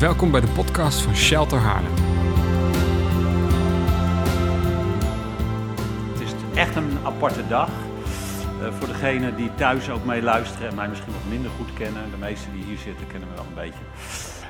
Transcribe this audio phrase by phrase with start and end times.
[0.00, 1.92] Welkom bij de podcast van Shelter Haarlem.
[6.12, 7.68] Het is echt een aparte dag.
[7.68, 12.10] Uh, voor degenen die thuis ook mee luisteren en mij misschien wat minder goed kennen.
[12.10, 13.84] De meesten die hier zitten kennen me wel een beetje.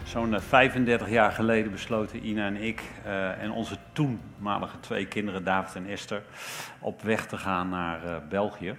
[0.05, 5.45] Zo'n 35 uh, jaar geleden besloten Ina en ik uh, en onze toenmalige twee kinderen,
[5.45, 6.23] David en Esther,
[6.79, 8.77] op weg te gaan naar België.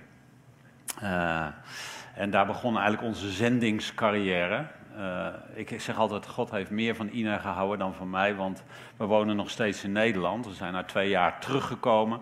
[2.16, 4.66] en daar begon eigenlijk onze zendingscarrière.
[4.98, 8.64] Uh, ik zeg altijd, God heeft meer van Ina gehouden dan van mij, want
[8.98, 10.46] we wonen nog steeds in Nederland.
[10.46, 12.22] We zijn na twee jaar teruggekomen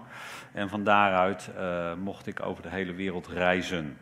[0.51, 3.97] en van daaruit uh, mocht ik over de hele wereld reizen.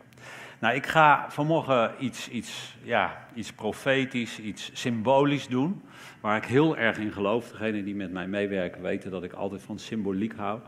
[0.60, 5.82] Nou, ik ga vanmorgen iets, iets, ja, iets profetisch, iets symbolisch doen,
[6.22, 7.50] waar ik heel erg in geloof.
[7.52, 10.60] Degenen die met mij meewerken weten dat ik altijd van symboliek hou.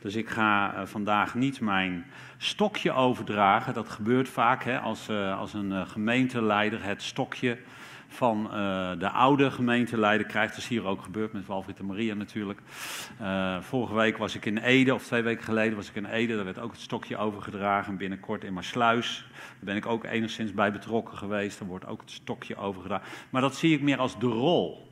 [0.00, 3.74] Dus ik ga uh, vandaag niet mijn stokje overdragen.
[3.74, 7.58] Dat gebeurt vaak hè, als, uh, als een uh, gemeenteleider het stokje
[8.12, 10.54] van uh, de oude gemeenteleider krijgt.
[10.54, 12.60] Dat is hier ook gebeurd met Walfried en Maria natuurlijk.
[13.20, 16.34] Uh, vorige week was ik in Ede, of twee weken geleden was ik in Ede.
[16.34, 17.96] Daar werd ook het stokje overgedragen.
[17.96, 19.26] Binnenkort in Maasluis.
[19.34, 21.58] Daar ben ik ook enigszins bij betrokken geweest.
[21.58, 23.06] Daar wordt ook het stokje overgedragen.
[23.30, 24.88] Maar dat zie ik meer als de rol.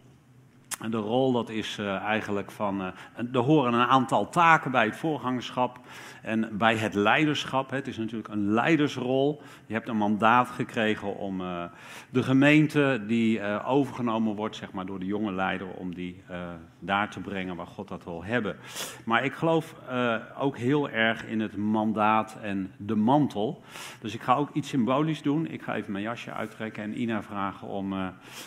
[0.80, 2.80] En de rol dat is uh, eigenlijk van,
[3.32, 5.80] er horen een aantal taken bij het voorgangerschap
[6.22, 7.70] en bij het leiderschap.
[7.70, 9.42] Het is natuurlijk een leidersrol.
[9.66, 11.64] Je hebt een mandaat gekregen om uh,
[12.10, 16.22] de gemeente die overgenomen wordt zeg maar, door de jonge leider, om die
[16.78, 18.56] daar te brengen waar God dat wil hebben.
[19.04, 19.74] Maar ik geloof
[20.38, 23.62] ook heel erg in het mandaat en de mantel.
[24.00, 25.46] Dus ik ga ook iets symbolisch doen.
[25.46, 27.94] Ik ga even mijn jasje uittrekken en Ina vragen om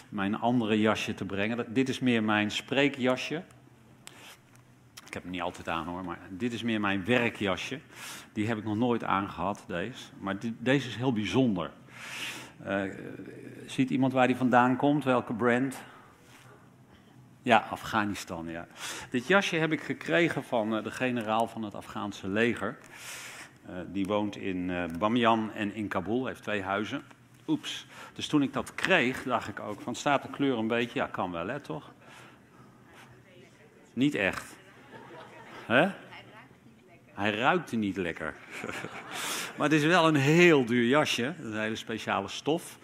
[0.09, 1.65] mijn andere jasje te brengen.
[1.73, 3.43] Dit is meer mijn spreekjasje.
[5.11, 7.79] Ik heb hem niet altijd aan hoor, maar dit is meer mijn werkjasje.
[8.33, 10.03] Die heb ik nog nooit aangehad, deze.
[10.19, 11.71] Maar dit, deze is heel bijzonder.
[12.67, 12.83] Uh,
[13.65, 15.03] ziet iemand waar die vandaan komt?
[15.03, 15.81] Welke brand?
[17.41, 18.67] Ja, Afghanistan, ja.
[19.09, 22.77] Dit jasje heb ik gekregen van uh, de generaal van het Afghaanse leger.
[23.69, 27.03] Uh, die woont in Bamiyan en in Kabul, heeft twee huizen.
[27.47, 27.87] Oeps.
[28.13, 30.99] Dus toen ik dat kreeg, dacht ik ook van, staat de kleur een beetje?
[30.99, 31.93] Ja, kan wel hè, toch?
[33.93, 34.59] Niet echt.
[35.71, 35.89] Hè?
[37.13, 38.33] Hij ruikte niet lekker.
[39.57, 41.33] maar het is wel een heel duur jasje.
[41.41, 42.77] Een hele speciale stof.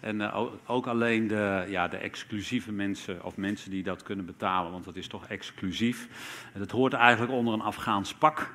[0.00, 4.72] En uh, ook alleen de, ja, de exclusieve mensen, of mensen die dat kunnen betalen,
[4.72, 6.08] want dat is toch exclusief.
[6.52, 8.54] En dat hoort eigenlijk onder een Afghaans pak.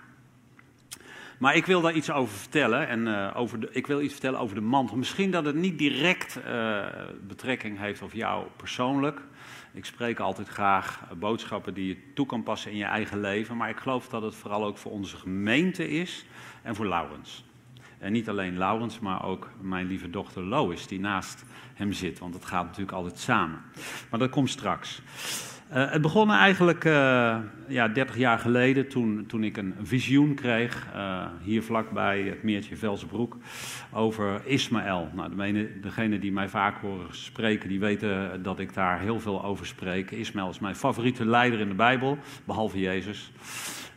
[1.37, 2.87] Maar ik wil daar iets over vertellen.
[2.87, 4.97] En uh, over de, ik wil iets vertellen over de mantel.
[4.97, 6.85] Misschien dat het niet direct uh,
[7.27, 9.21] betrekking heeft op jou persoonlijk.
[9.71, 13.57] Ik spreek altijd graag boodschappen die je toe kan passen in je eigen leven.
[13.57, 16.25] Maar ik geloof dat het vooral ook voor onze gemeente is
[16.61, 17.43] en voor Laurens.
[17.97, 22.19] En niet alleen Laurens, maar ook mijn lieve dochter Lois, die naast hem zit.
[22.19, 23.61] Want het gaat natuurlijk altijd samen.
[24.09, 25.01] Maar dat komt straks.
[25.73, 27.37] Uh, het begon eigenlijk uh,
[27.67, 32.77] ja, 30 jaar geleden toen, toen ik een visioen kreeg, uh, hier vlakbij het meertje
[32.77, 33.37] Velsbroek,
[33.93, 35.09] over Ismaël.
[35.13, 39.65] Nou, degene die mij vaak horen spreken, die weten dat ik daar heel veel over
[39.65, 40.11] spreek.
[40.11, 43.31] Ismaël is mijn favoriete leider in de Bijbel, behalve Jezus.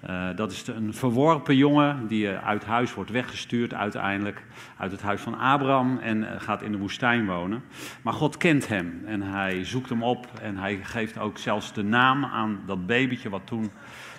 [0.06, 4.44] Uh, dat is een verworpen jongen die uit huis wordt weggestuurd uiteindelijk,
[4.76, 7.62] uit het huis van Abraham en uh, gaat in de woestijn wonen.
[8.02, 11.82] Maar God kent hem en hij zoekt hem op en hij geeft ook zelfs de
[11.82, 13.70] naam aan dat babytje wat toen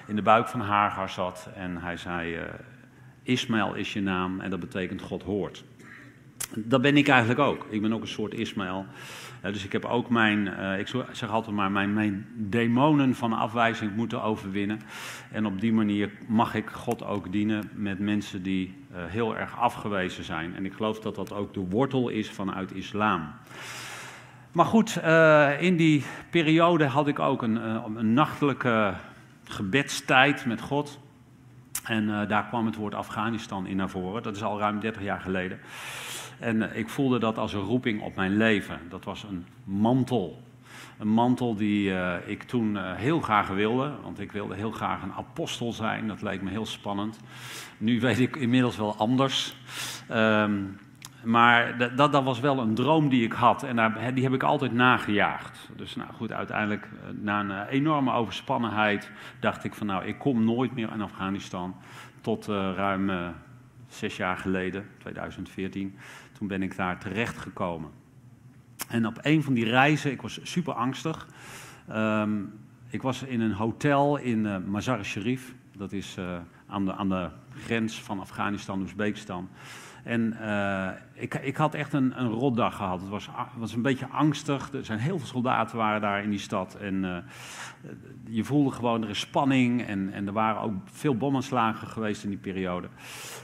[0.07, 1.49] in de buik van Hagar zat.
[1.55, 2.37] En hij zei,
[3.23, 5.63] Ismaël is je naam en dat betekent God hoort.
[6.55, 7.65] Dat ben ik eigenlijk ook.
[7.69, 8.85] Ik ben ook een soort Ismaël.
[9.51, 13.95] Dus ik heb ook mijn, uh, ik zeg altijd maar, mijn, mijn demonen van afwijzing
[13.95, 14.79] moeten overwinnen.
[15.31, 19.59] En op die manier mag ik God ook dienen met mensen die uh, heel erg
[19.59, 20.55] afgewezen zijn.
[20.55, 23.31] En ik geloof dat dat ook de wortel is vanuit islam.
[24.51, 27.55] Maar goed, uh, in die periode had ik ook een,
[27.97, 28.93] een nachtelijke
[29.47, 30.99] gebedstijd met God.
[31.83, 34.23] En daar kwam het woord Afghanistan in naar voren.
[34.23, 35.59] Dat is al ruim 30 jaar geleden.
[36.43, 38.79] En ik voelde dat als een roeping op mijn leven.
[38.89, 40.41] Dat was een mantel.
[40.99, 43.91] Een mantel die uh, ik toen uh, heel graag wilde.
[44.01, 46.07] Want ik wilde heel graag een apostel zijn.
[46.07, 47.19] Dat leek me heel spannend.
[47.77, 49.55] Nu weet ik inmiddels wel anders.
[50.11, 50.79] Um,
[51.23, 53.63] maar dat, dat was wel een droom die ik had.
[53.63, 55.69] En die heb ik altijd nagejaagd.
[55.75, 56.89] Dus nou goed, uiteindelijk
[57.21, 61.75] na een enorme overspannenheid dacht ik van nou, ik kom nooit meer in Afghanistan.
[62.21, 63.33] Tot ruim
[63.93, 65.97] zes jaar geleden, 2014.
[66.43, 67.89] Toen ben ik daar terecht gekomen.
[68.87, 71.27] En op een van die reizen, ik was super angstig.
[71.91, 72.53] Um,
[72.89, 75.53] ik was in een hotel in uh, Mazar-e-Sharif.
[75.77, 76.37] Dat is uh,
[76.67, 77.29] aan, de, aan de
[77.65, 79.49] grens van Afghanistan, Oezbekistan.
[80.03, 82.99] En uh, ik, ik had echt een, een rotdag gehad.
[82.99, 84.73] Het was, was een beetje angstig.
[84.73, 86.75] Er zijn heel veel soldaten waren daar in die stad.
[86.75, 87.17] En uh,
[88.29, 89.85] je voelde gewoon, er is spanning.
[89.87, 92.87] En, en er waren ook veel bomaanslagen geweest in die periode.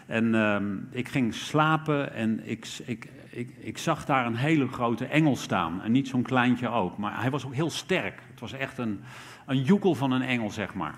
[0.05, 0.57] En uh,
[0.89, 5.81] ik ging slapen en ik, ik, ik, ik zag daar een hele grote engel staan.
[5.81, 6.97] En niet zo'n kleintje ook.
[6.97, 8.21] Maar hij was ook heel sterk.
[8.29, 8.99] Het was echt een,
[9.45, 10.95] een joekel van een engel, zeg maar.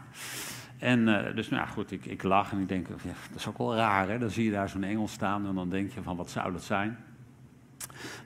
[0.82, 3.48] En uh, dus nou ja, goed, ik, ik lach en ik denk, ja, dat is
[3.48, 4.18] ook wel raar hè.
[4.18, 6.64] Dan zie je daar zo'n engel staan en dan denk je van, wat zou dat
[6.64, 6.98] zijn?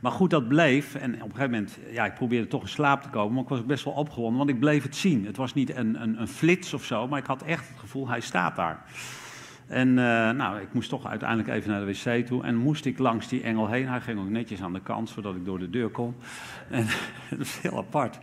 [0.01, 0.95] Maar goed, dat bleef.
[0.95, 3.49] En op een gegeven moment, ja, ik probeerde toch in slaap te komen, maar ik
[3.49, 5.25] was best wel opgewonden, want ik bleef het zien.
[5.25, 8.07] Het was niet een, een, een flits of zo, maar ik had echt het gevoel,
[8.07, 8.83] hij staat daar.
[9.67, 9.95] En uh,
[10.29, 13.41] nou, ik moest toch uiteindelijk even naar de wc toe en moest ik langs die
[13.41, 13.87] engel heen.
[13.87, 16.15] Hij ging ook netjes aan de kant, zodat ik door de deur kon.
[16.69, 16.87] En
[17.29, 18.17] dat is heel apart.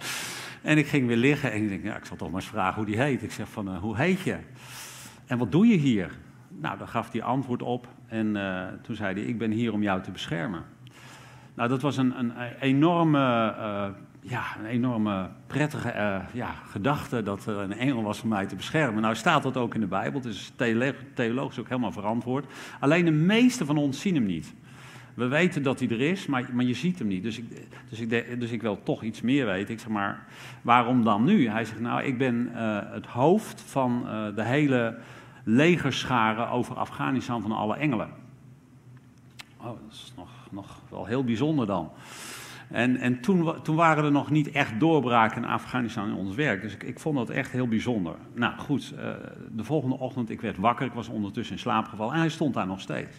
[0.62, 2.74] En ik ging weer liggen en ik denk, ja, ik zal toch maar eens vragen
[2.74, 3.22] hoe die heet.
[3.22, 4.36] Ik zeg van, uh, hoe heet je?
[5.26, 6.10] En wat doe je hier?
[6.48, 9.82] Nou, dan gaf hij antwoord op en uh, toen zei hij, ik ben hier om
[9.82, 10.64] jou te beschermen.
[11.54, 13.86] Nou, dat was een, een enorme, uh,
[14.20, 19.02] ja, een enorme prettige ja, gedachte dat er een engel was om mij te beschermen.
[19.02, 20.52] Nou staat dat ook in de Bijbel, is
[21.14, 22.46] theologisch ook helemaal verantwoord.
[22.80, 24.54] Alleen de meeste van ons zien hem niet.
[25.14, 27.22] We weten dat hij er is, maar, maar je ziet hem niet.
[27.22, 29.74] Dus ik, dus, ik, dus ik wil toch iets meer weten.
[29.74, 30.26] Ik zeg maar,
[30.62, 31.48] waarom dan nu?
[31.48, 34.98] Hij zegt, nou, ik ben uh, het hoofd van uh, de hele
[35.44, 38.08] legerscharen over Afghanistan van alle engelen.
[39.56, 41.90] Oh, dat is nog, nog wel heel bijzonder dan.
[42.72, 46.62] En, en toen, toen, waren er nog niet echt doorbraken in Afghanistan in ons werk.
[46.62, 48.14] Dus ik, ik vond dat echt heel bijzonder.
[48.34, 49.00] Nou goed, uh,
[49.50, 50.86] de volgende ochtend, ik werd wakker.
[50.86, 53.16] Ik was ondertussen in slaap gevallen en hij stond daar nog steeds.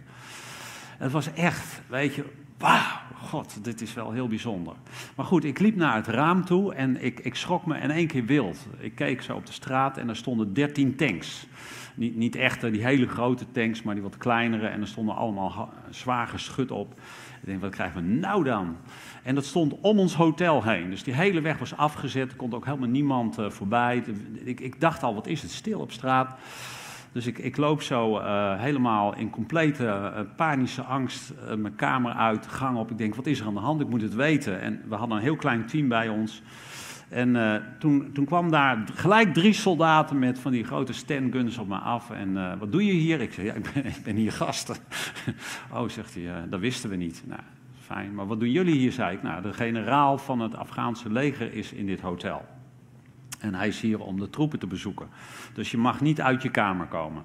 [1.03, 2.23] Het was echt, weet je,
[2.57, 4.73] wauw, god, dit is wel heel bijzonder.
[5.15, 8.07] Maar goed, ik liep naar het raam toe en ik, ik schrok me in één
[8.07, 8.67] keer wild.
[8.79, 11.47] Ik keek zo op de straat en er stonden 13 tanks.
[11.95, 14.67] Niet, niet echt die hele grote tanks, maar die wat kleinere.
[14.67, 16.93] En er stonden allemaal zwaar geschut op.
[17.41, 18.77] Ik denk, wat krijgen we nou dan?
[19.23, 20.89] En dat stond om ons hotel heen.
[20.89, 22.31] Dus die hele weg was afgezet.
[22.31, 24.03] Er kon ook helemaal niemand uh, voorbij.
[24.43, 26.35] Ik, ik dacht al, wat is het stil op straat?
[27.13, 32.13] Dus ik, ik loop zo uh, helemaal in complete uh, panische angst uh, mijn kamer
[32.13, 32.91] uit, gang op.
[32.91, 33.81] Ik denk, wat is er aan de hand?
[33.81, 34.61] Ik moet het weten.
[34.61, 36.41] En we hadden een heel klein team bij ons.
[37.09, 41.75] En toen, toen kwam daar gelijk drie soldaten met van die grote standguns op me
[41.75, 42.09] af.
[42.11, 43.21] En wat doe je hier?
[43.21, 44.75] Ik zei, ja, ik ben, ik ben hier gasten.
[45.73, 47.23] oh, zegt hij, dat wisten we niet.
[47.27, 47.41] Nou,
[47.81, 48.13] fijn.
[48.13, 49.23] Maar wat doen jullie hier, zei ik.
[49.23, 52.45] Nou, de generaal van het Afghaanse leger is in dit hotel.
[53.43, 55.07] En hij is hier om de troepen te bezoeken.
[55.53, 57.23] Dus je mag niet uit je kamer komen.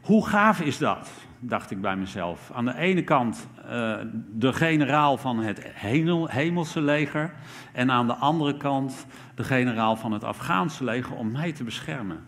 [0.00, 1.10] Hoe gaaf is dat?
[1.38, 2.50] Dacht ik bij mezelf.
[2.54, 3.96] Aan de ene kant uh,
[4.32, 7.34] de generaal van het hemel, hemelse leger.
[7.72, 12.24] En aan de andere kant de generaal van het Afghaanse leger om mij te beschermen.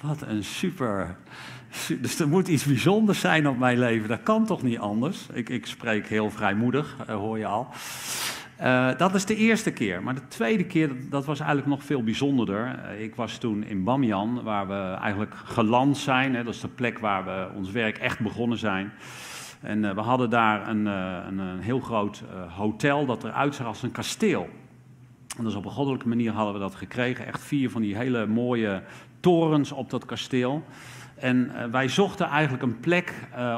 [0.00, 1.16] Wat een super.
[2.00, 4.08] Dus er moet iets bijzonders zijn op mijn leven.
[4.08, 5.26] Dat kan toch niet anders?
[5.32, 7.68] Ik, ik spreek heel vrijmoedig, uh, hoor je al.
[8.64, 10.02] Uh, dat is de eerste keer.
[10.02, 12.80] Maar de tweede keer, dat was eigenlijk nog veel bijzonderder.
[12.94, 16.34] Uh, ik was toen in Bamiyan, waar we eigenlijk geland zijn.
[16.34, 18.92] Hè, dat is de plek waar we ons werk echt begonnen zijn.
[19.60, 23.92] En uh, we hadden daar een, een, heel groot hotel dat eruit zag als een
[23.92, 24.48] kasteel.
[25.38, 27.26] En dus op een goddelijke manier hadden we dat gekregen.
[27.26, 28.82] Echt vier van die hele mooie
[29.20, 30.64] torens op dat kasteel.
[31.14, 33.14] En wij zochten eigenlijk een plek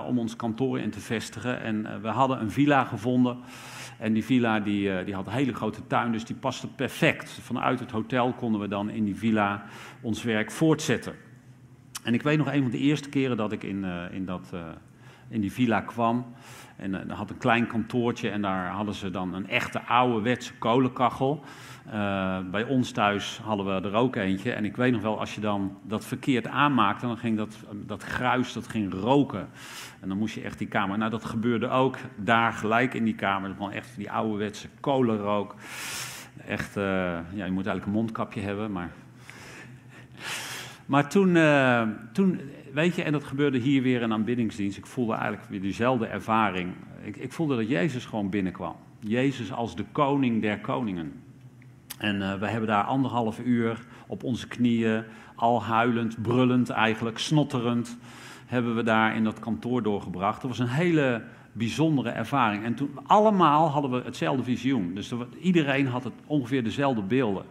[0.06, 1.60] om ons kantoor in te vestigen.
[1.60, 3.36] En we hadden een villa gevonden.
[3.98, 7.30] En die villa die, die had een hele grote tuin, dus die paste perfect.
[7.30, 9.64] Vanuit het hotel konden we dan in die villa
[10.00, 11.14] ons werk voortzetten.
[12.02, 14.52] En ik weet nog een van de eerste keren dat ik in, in, dat,
[15.28, 16.24] in die villa kwam.
[16.76, 21.44] En uh, had een klein kantoortje en daar hadden ze dan een echte ouderwetse kolenkachel.
[21.86, 24.52] Uh, bij ons thuis hadden we er ook eentje.
[24.52, 28.02] En ik weet nog wel, als je dan dat verkeerd aanmaakte, dan ging dat, dat
[28.02, 29.48] gruis dat ging roken.
[30.00, 30.98] En dan moest je echt die kamer.
[30.98, 33.50] Nou, dat gebeurde ook daar gelijk in die kamer.
[33.50, 35.54] Gewoon echt die ouderwetse kolenrook.
[36.46, 38.90] Echt, ja, je moet eigenlijk een mondkapje hebben, maar.
[40.86, 41.38] Maar toen,
[42.12, 42.40] toen
[42.76, 44.78] weet je, en dat gebeurde hier weer in aanbiddingsdienst.
[44.78, 46.72] Ik voelde eigenlijk weer diezelfde ervaring.
[47.02, 48.76] Ik, ik voelde dat Jezus gewoon binnenkwam.
[49.00, 51.12] Jezus als de koning der koningen.
[51.98, 55.04] En uh, we hebben daar anderhalf uur op onze knieën,
[55.34, 57.98] al huilend, brullend eigenlijk, snotterend,
[58.46, 60.40] hebben we daar in dat kantoor doorgebracht.
[60.40, 62.64] Dat was een hele bijzondere ervaring.
[62.64, 64.94] En toen allemaal hadden we hetzelfde visioen.
[64.94, 67.44] Dus er, iedereen had het ongeveer dezelfde beelden.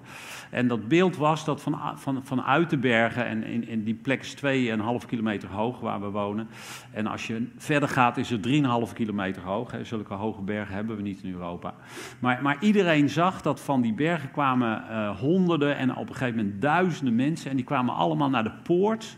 [0.49, 4.21] En dat beeld was dat van, van, vanuit de bergen, en in, in die plek
[4.21, 6.47] is 2,5 kilometer hoog waar we wonen.
[6.91, 8.47] En als je verder gaat is het
[8.87, 9.71] 3,5 kilometer hoog.
[9.71, 9.83] Hè.
[9.83, 11.73] Zulke hoge bergen hebben we niet in Europa.
[12.19, 16.35] Maar, maar iedereen zag dat van die bergen kwamen uh, honderden en op een gegeven
[16.35, 17.49] moment duizenden mensen.
[17.49, 19.17] En die kwamen allemaal naar de poort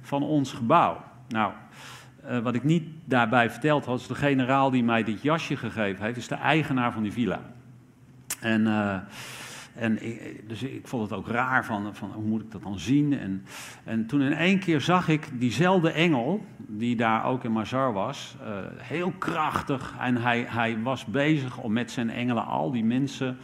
[0.00, 1.02] van ons gebouw.
[1.28, 1.52] Nou,
[2.24, 6.04] eh, wat ik niet daarbij verteld had, is de generaal die mij dit jasje gegeven
[6.04, 7.40] heeft, is de eigenaar van die villa.
[8.40, 8.96] En, uh,
[9.74, 9.98] en
[10.46, 13.18] dus ik vond het ook raar van, van hoe moet ik dat dan zien?
[13.18, 13.44] En,
[13.84, 18.36] en toen in één keer zag ik diezelfde engel, die daar ook in Mazar was,
[18.42, 19.94] uh, heel krachtig.
[20.00, 23.38] En hij, hij was bezig om met zijn engelen al die mensen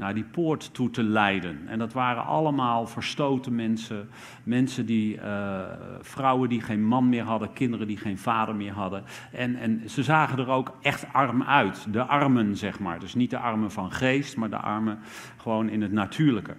[0.00, 1.60] naar die poort toe te leiden.
[1.66, 4.08] En dat waren allemaal verstoten mensen,
[4.44, 5.60] mensen die, uh,
[6.00, 9.04] vrouwen die geen man meer hadden, kinderen die geen vader meer hadden.
[9.32, 12.98] En, en ze zagen er ook echt arm uit, de armen zeg maar.
[12.98, 14.98] Dus niet de armen van geest, maar de armen
[15.36, 16.54] gewoon in het natuurlijke.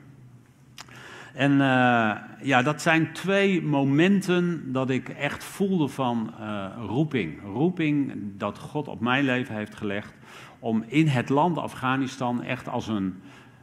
[1.33, 7.41] En uh, ja, dat zijn twee momenten dat ik echt voelde van uh, roeping.
[7.43, 10.13] Roeping dat God op mijn leven heeft gelegd
[10.62, 13.22] om in het land Afghanistan echt als een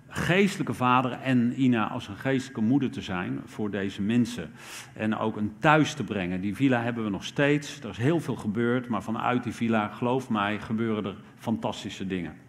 [0.09, 4.51] geestelijke vader en Ina als een geestelijke moeder te zijn voor deze mensen.
[4.95, 6.41] En ook een thuis te brengen.
[6.41, 7.81] Die villa hebben we nog steeds.
[7.81, 12.48] Er is heel veel gebeurd, maar vanuit die villa, geloof mij, gebeuren er fantastische dingen.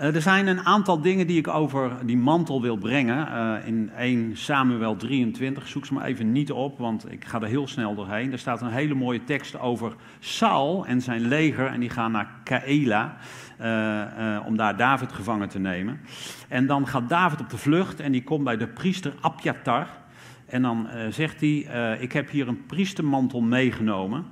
[0.00, 3.28] Uh, er zijn een aantal dingen die ik over die mantel wil brengen.
[3.28, 7.48] Uh, in 1 Samuel 23, zoek ze maar even niet op, want ik ga er
[7.48, 8.32] heel snel doorheen.
[8.32, 12.30] Er staat een hele mooie tekst over Saul en zijn leger en die gaan naar
[12.44, 13.16] Kaela.
[13.60, 16.00] Uh, om daar David gevangen te nemen.
[16.48, 19.88] En dan gaat David op de vlucht en die komt bij de priester Abjatar.
[20.48, 24.26] En dan uh, zegt hij: uh, Ik heb hier een priestermantel meegenomen.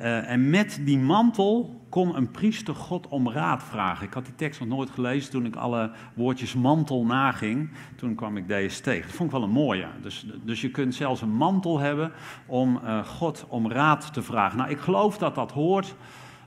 [0.00, 4.06] Uh, en met die mantel kon een priester God om raad vragen.
[4.06, 7.70] Ik had die tekst nog nooit gelezen toen ik alle woordjes mantel naging.
[7.96, 9.06] Toen kwam ik deze tegen.
[9.06, 9.86] Dat vond ik wel een mooie.
[10.02, 12.12] Dus, dus je kunt zelfs een mantel hebben
[12.46, 14.58] om God om raad te vragen.
[14.58, 15.94] Nou, ik geloof dat dat hoort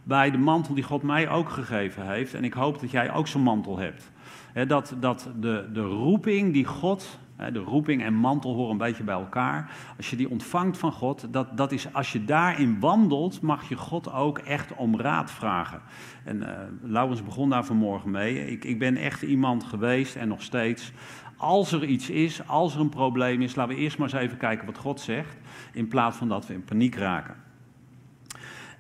[0.04, 2.34] bij de mantel die God mij ook gegeven heeft.
[2.34, 4.12] En ik hoop dat jij ook zo'n mantel hebt.
[4.54, 9.04] He, dat dat de, de roeping die God de roeping en mantel horen een beetje
[9.04, 9.72] bij elkaar.
[9.98, 13.76] Als je die ontvangt van God, dat, dat is als je daarin wandelt, mag je
[13.76, 15.82] God ook echt om raad vragen.
[16.24, 16.50] En uh,
[16.82, 18.52] Laurens begon daar vanmorgen mee.
[18.52, 20.92] Ik, ik ben echt iemand geweest en nog steeds.
[21.38, 24.38] Als er iets is, als er een probleem is, laten we eerst maar eens even
[24.38, 25.38] kijken wat God zegt.
[25.74, 27.36] In plaats van dat we in paniek raken.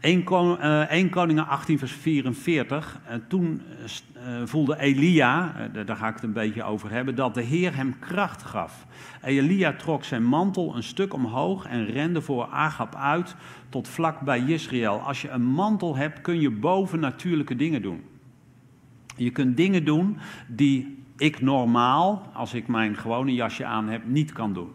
[0.01, 0.23] 1,
[1.01, 2.99] uh, Koningen 18, vers 44.
[3.07, 3.61] Uh, toen
[4.15, 5.53] uh, voelde Elia,
[5.85, 8.85] daar ga ik het een beetje over hebben, dat de Heer hem kracht gaf.
[9.23, 13.35] Elia trok zijn mantel een stuk omhoog en rende voor Agab uit
[13.69, 14.99] tot vlak bij Israël.
[14.99, 18.01] Als je een mantel hebt, kun je bovennatuurlijke dingen doen.
[19.15, 20.17] Je kunt dingen doen
[20.47, 24.71] die ik normaal, als ik mijn gewone jasje aan heb, niet kan doen.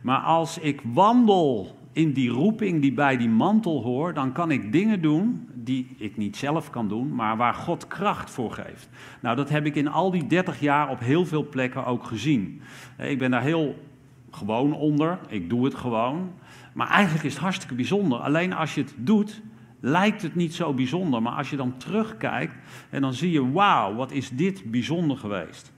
[0.00, 4.72] Maar als ik wandel in die roeping die bij die mantel hoort, dan kan ik
[4.72, 8.88] dingen doen die ik niet zelf kan doen, maar waar God kracht voor geeft.
[9.20, 12.60] Nou, dat heb ik in al die 30 jaar op heel veel plekken ook gezien.
[12.98, 13.82] Ik ben daar heel
[14.30, 16.30] gewoon onder, ik doe het gewoon.
[16.74, 18.18] Maar eigenlijk is het hartstikke bijzonder.
[18.18, 19.40] Alleen als je het doet,
[19.80, 21.22] lijkt het niet zo bijzonder.
[21.22, 22.54] Maar als je dan terugkijkt
[22.90, 25.72] en dan zie je, wauw, wat is dit bijzonder geweest.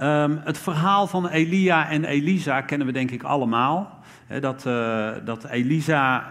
[0.00, 3.95] Um, het verhaal van Elia en Elisa kennen we denk ik allemaal
[4.40, 6.30] dat, uh, dat Elisa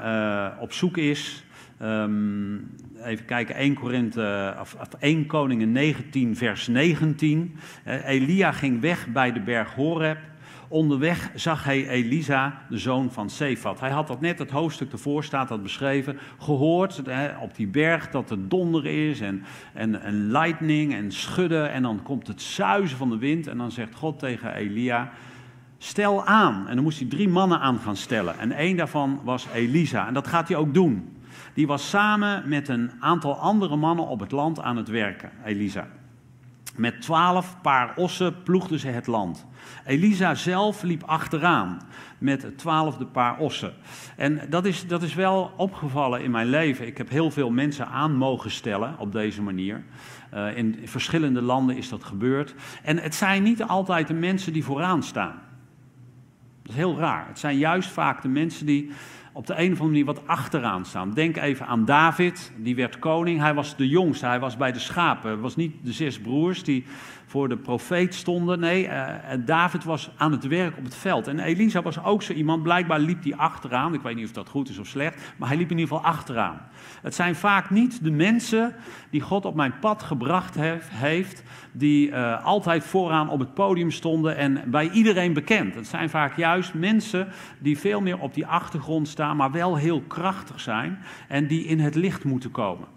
[0.56, 1.46] uh, op zoek is.
[1.82, 2.72] Um,
[3.04, 7.56] even kijken, 1, Korinthe, of, of 1 Koningen 19, vers 19.
[7.88, 10.18] Uh, Elia ging weg bij de berg Horeb.
[10.68, 13.80] Onderweg zag hij Elisa, de zoon van Sefat.
[13.80, 17.02] Hij had dat net, het hoofdstuk ervoor staat dat beschreven, gehoord
[17.42, 21.72] op die berg dat er donder is en, en, en lightning en schudden.
[21.72, 25.12] En dan komt het zuizen van de wind en dan zegt God tegen Elia,
[25.86, 26.68] Stel aan.
[26.68, 28.40] En dan moest hij drie mannen aan gaan stellen.
[28.40, 30.08] En één daarvan was Elisa.
[30.08, 31.18] En dat gaat hij ook doen.
[31.54, 35.88] Die was samen met een aantal andere mannen op het land aan het werken, Elisa.
[36.76, 39.46] Met twaalf paar ossen ploegden ze het land.
[39.86, 41.82] Elisa zelf liep achteraan
[42.18, 43.74] met het twaalfde paar ossen.
[44.18, 46.88] En dat is, dat is wel opgevallen in mijn leven.
[46.88, 49.84] Ik heb heel veel mensen aan mogen stellen op deze manier.
[50.34, 52.56] Uh, in verschillende landen is dat gebeurd.
[52.84, 55.46] En het zijn niet altijd de mensen die vooraan staan.
[56.66, 57.28] Dat is heel raar.
[57.28, 58.92] Het zijn juist vaak de mensen die
[59.36, 61.12] op de een of andere manier wat achteraan staan.
[61.12, 63.40] Denk even aan David, die werd koning.
[63.40, 65.32] Hij was de jongste, hij was bij de schapen.
[65.32, 66.86] Het was niet de zes broers die
[67.26, 68.60] voor de profeet stonden.
[68.60, 69.08] Nee, uh,
[69.46, 71.28] David was aan het werk op het veld.
[71.28, 72.64] En Elisa was ook zo iemand.
[72.64, 73.94] Blijkbaar liep hij achteraan.
[73.94, 76.12] Ik weet niet of dat goed is of slecht, maar hij liep in ieder geval
[76.12, 76.62] achteraan.
[77.02, 78.76] Het zijn vaak niet de mensen
[79.10, 80.56] die God op mijn pad gebracht
[80.90, 85.76] heeft, die uh, altijd vooraan op het podium stonden en bij iedereen bekend.
[85.76, 87.28] Het zijn vaak juist mensen
[87.60, 91.80] die veel meer op die achtergrond staan, maar wel heel krachtig zijn en die in
[91.80, 92.88] het licht moeten komen.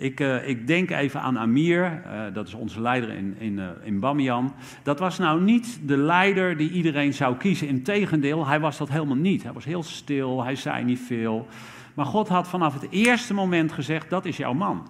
[0.00, 3.68] Ik, uh, ik denk even aan Amir, uh, dat is onze leider in, in, uh,
[3.82, 4.54] in Bamiyan.
[4.82, 7.68] Dat was nou niet de leider die iedereen zou kiezen.
[7.68, 9.42] Integendeel, hij was dat helemaal niet.
[9.42, 11.46] Hij was heel stil, hij zei niet veel.
[11.94, 14.88] Maar God had vanaf het eerste moment gezegd, dat is jouw man.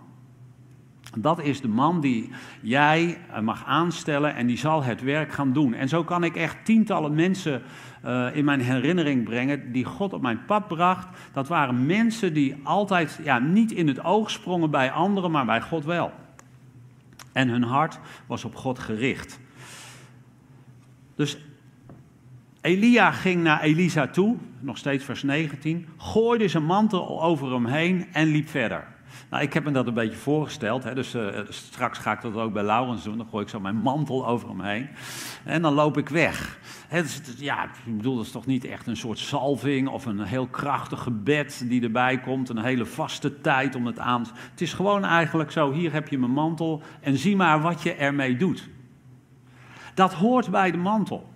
[1.18, 5.74] Dat is de man die jij mag aanstellen en die zal het werk gaan doen.
[5.74, 7.62] En zo kan ik echt tientallen mensen
[8.04, 11.08] uh, in mijn herinnering brengen die God op mijn pad bracht.
[11.32, 15.60] Dat waren mensen die altijd ja, niet in het oog sprongen bij anderen, maar bij
[15.60, 16.12] God wel.
[17.32, 19.40] En hun hart was op God gericht.
[21.14, 21.38] Dus
[22.60, 28.06] Elia ging naar Elisa toe, nog steeds vers 19, gooide zijn mantel over hem heen
[28.12, 28.86] en liep verder.
[29.30, 30.84] Nou, ik heb me dat een beetje voorgesteld.
[30.84, 33.16] Hè, dus uh, straks ga ik dat ook bij Laurens doen.
[33.16, 34.88] Dan gooi ik zo mijn mantel over hem heen.
[35.44, 36.58] En dan loop ik weg.
[36.90, 40.46] Dus, ja, ik bedoel, dat is toch niet echt een soort salving of een heel
[40.46, 42.48] krachtig gebed die erbij komt.
[42.48, 44.30] Een hele vaste tijd om het aan te...
[44.50, 47.94] Het is gewoon eigenlijk zo, hier heb je mijn mantel en zie maar wat je
[47.94, 48.68] ermee doet.
[49.94, 51.28] Dat hoort bij de mantel.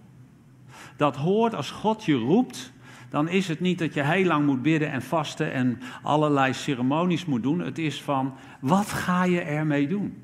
[0.97, 2.73] Dat hoort als God je roept
[3.11, 7.25] dan is het niet dat je heel lang moet bidden en vasten en allerlei ceremonies
[7.25, 7.59] moet doen.
[7.59, 10.23] Het is van, wat ga je ermee doen?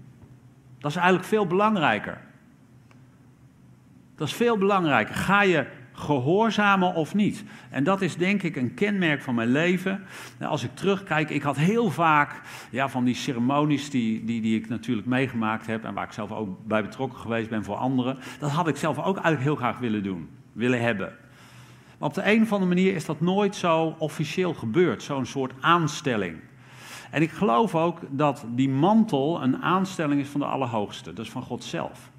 [0.79, 2.21] Dat is eigenlijk veel belangrijker.
[4.15, 5.15] Dat is veel belangrijker.
[5.15, 7.45] Ga je gehoorzamen of niet?
[7.71, 10.03] En dat is denk ik een kenmerk van mijn leven.
[10.41, 14.69] Als ik terugkijk, ik had heel vaak ja, van die ceremonies die, die, die ik
[14.69, 18.19] natuurlijk meegemaakt heb en waar ik zelf ook bij betrokken geweest ben voor anderen.
[18.39, 21.13] Dat had ik zelf ook eigenlijk heel graag willen doen, willen hebben.
[22.01, 25.53] Maar op de een of andere manier is dat nooit zo officieel gebeurd, zo'n soort
[25.61, 26.37] aanstelling.
[27.11, 31.43] En ik geloof ook dat die mantel een aanstelling is van de Allerhoogste, dus van
[31.43, 32.11] God zelf.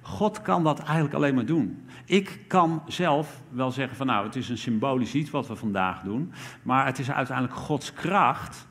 [0.00, 1.86] God kan dat eigenlijk alleen maar doen.
[2.04, 6.02] Ik kan zelf wel zeggen van nou, het is een symbolisch iets wat we vandaag
[6.02, 8.66] doen, maar het is uiteindelijk Gods kracht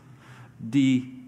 [0.58, 1.28] die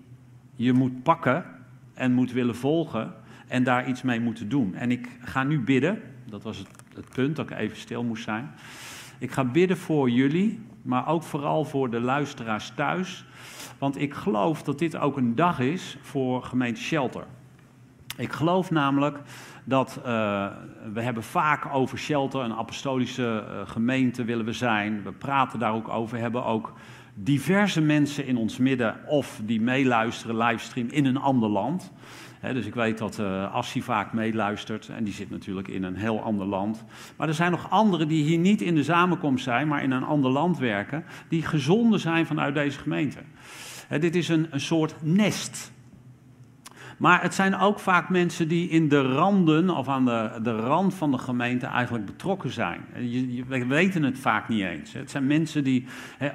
[0.55, 1.45] je moet pakken
[1.93, 3.13] en moet willen volgen
[3.47, 4.75] en daar iets mee moeten doen.
[4.75, 8.23] En ik ga nu bidden, dat was het, het punt dat ik even stil moest
[8.23, 8.51] zijn.
[9.19, 13.25] Ik ga bidden voor jullie, maar ook vooral voor de luisteraars thuis.
[13.77, 17.23] Want ik geloof dat dit ook een dag is voor gemeente Shelter.
[18.17, 19.19] Ik geloof namelijk
[19.63, 20.47] dat uh,
[20.93, 25.03] we hebben vaak over Shelter, een apostolische uh, gemeente willen we zijn.
[25.03, 26.73] We praten daar ook over, hebben ook
[27.13, 31.91] diverse mensen in ons midden of die meeluisteren livestream in een ander land
[32.53, 36.21] dus ik weet dat uh, Assi vaak meeluistert en die zit natuurlijk in een heel
[36.21, 36.83] ander land.
[37.17, 40.03] Maar er zijn nog anderen die hier niet in de samenkomst zijn, maar in een
[40.03, 43.19] ander land werken, die gezonden zijn vanuit deze gemeente.
[43.99, 45.73] dit is een, soort nest.
[46.97, 50.93] Maar het zijn ook vaak mensen die in de randen of aan de, de rand
[50.93, 52.85] van de gemeente eigenlijk betrokken zijn.
[52.99, 54.93] Je, we weten het vaak niet eens.
[54.93, 55.85] Het zijn mensen die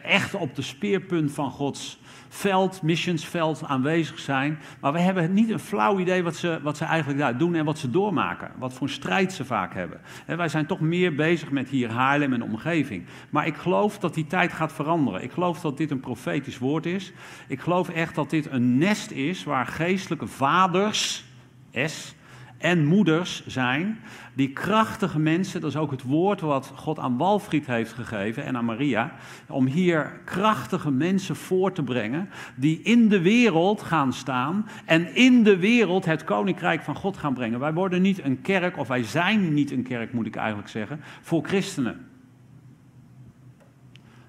[0.02, 2.00] echt op de speerpunt van Gods
[2.32, 4.58] veld, missionsveld aanwezig zijn.
[4.80, 7.64] Maar we hebben niet een flauw idee wat ze, wat ze eigenlijk daar doen en
[7.64, 8.50] wat ze doormaken.
[8.58, 10.00] Wat voor strijd ze vaak hebben.
[10.26, 13.04] En wij zijn toch meer bezig met hier Haarlem en omgeving.
[13.30, 15.22] Maar ik geloof dat die tijd gaat veranderen.
[15.22, 17.12] Ik geloof dat dit een profetisch woord is.
[17.48, 21.24] Ik geloof echt dat dit een nest is waar geestelijke vaders,
[21.72, 22.14] S,
[22.60, 23.98] en moeders zijn,
[24.34, 28.56] die krachtige mensen, dat is ook het woord wat God aan Walfried heeft gegeven en
[28.56, 29.12] aan Maria,
[29.48, 35.42] om hier krachtige mensen voor te brengen, die in de wereld gaan staan en in
[35.42, 37.60] de wereld het koninkrijk van God gaan brengen.
[37.60, 41.00] Wij worden niet een kerk, of wij zijn niet een kerk, moet ik eigenlijk zeggen,
[41.20, 42.08] voor christenen.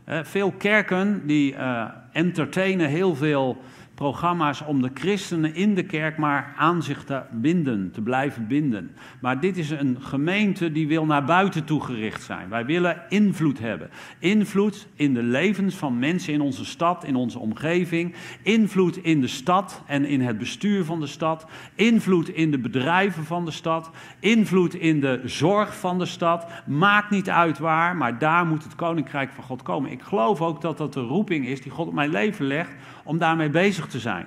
[0.05, 3.61] Veel kerken die uh, entertainen heel veel
[4.01, 8.91] programma's om de christenen in de kerk maar aan zich te binden, te blijven binden.
[9.19, 12.49] Maar dit is een gemeente die wil naar buiten toe gericht zijn.
[12.49, 13.89] Wij willen invloed hebben.
[14.19, 18.15] Invloed in de levens van mensen in onze stad, in onze omgeving.
[18.43, 21.45] Invloed in de stad en in het bestuur van de stad.
[21.75, 23.89] Invloed in de bedrijven van de stad.
[24.19, 26.47] Invloed in de zorg van de stad.
[26.65, 29.91] Maakt niet uit waar, maar daar moet het koninkrijk van God komen.
[29.91, 32.71] Ik geloof ook dat dat de roeping is die God op mijn leven legt
[33.03, 34.25] om daarmee bezig te zijn.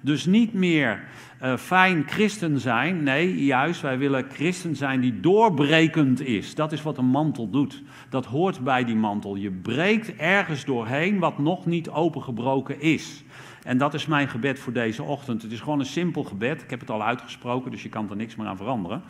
[0.00, 1.02] Dus niet meer
[1.42, 3.02] uh, fijn christen zijn.
[3.02, 6.54] Nee, juist, wij willen christen zijn die doorbrekend is.
[6.54, 7.82] Dat is wat een mantel doet.
[8.08, 9.36] Dat hoort bij die mantel.
[9.36, 13.24] Je breekt ergens doorheen wat nog niet opengebroken is.
[13.62, 15.42] En dat is mijn gebed voor deze ochtend.
[15.42, 16.62] Het is gewoon een simpel gebed.
[16.62, 19.02] Ik heb het al uitgesproken, dus je kan er niks meer aan veranderen.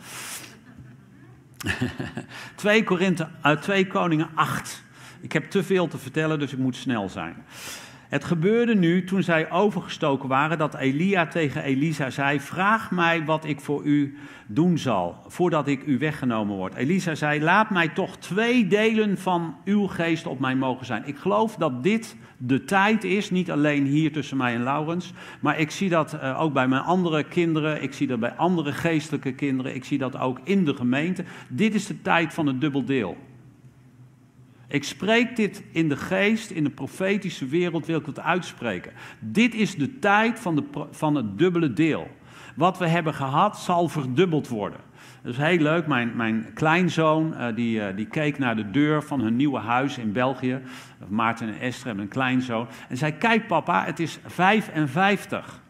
[2.55, 4.83] 2, Korinthe, uh, 2 Koningen 8.
[5.21, 7.35] Ik heb te veel te vertellen, dus ik moet snel zijn.
[8.15, 13.45] Het gebeurde nu toen zij overgestoken waren dat Elia tegen Elisa zei: Vraag mij wat
[13.45, 16.75] ik voor u doen zal, voordat ik u weggenomen word.
[16.75, 21.03] Elisa zei: Laat mij toch twee delen van uw geest op mij mogen zijn.
[21.05, 25.59] Ik geloof dat dit de tijd is, niet alleen hier tussen mij en Laurens, maar
[25.59, 29.33] ik zie dat uh, ook bij mijn andere kinderen, ik zie dat bij andere geestelijke
[29.33, 31.23] kinderen, ik zie dat ook in de gemeente.
[31.47, 33.17] Dit is de tijd van het dubbeldeel.
[34.67, 38.91] Ik spreek dit in de geest, in de profetische wereld wil ik het uitspreken.
[39.19, 42.07] Dit is de tijd van, de, van het dubbele deel.
[42.55, 44.79] Wat we hebben gehad zal verdubbeld worden.
[45.21, 45.87] Dat is heel leuk.
[45.87, 49.97] Mijn, mijn kleinzoon uh, die, uh, die keek naar de deur van hun nieuwe huis
[49.97, 50.61] in België.
[51.07, 52.67] Maarten en Esther hebben een kleinzoon.
[52.89, 55.63] En zei, kijk papa, het is 55.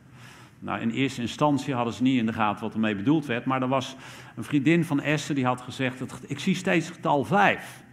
[0.59, 3.45] Nou, in eerste instantie hadden ze niet in de gaten wat ermee bedoeld werd.
[3.45, 3.95] Maar er was
[4.35, 7.83] een vriendin van Esther die had gezegd, ik zie steeds het getal 5.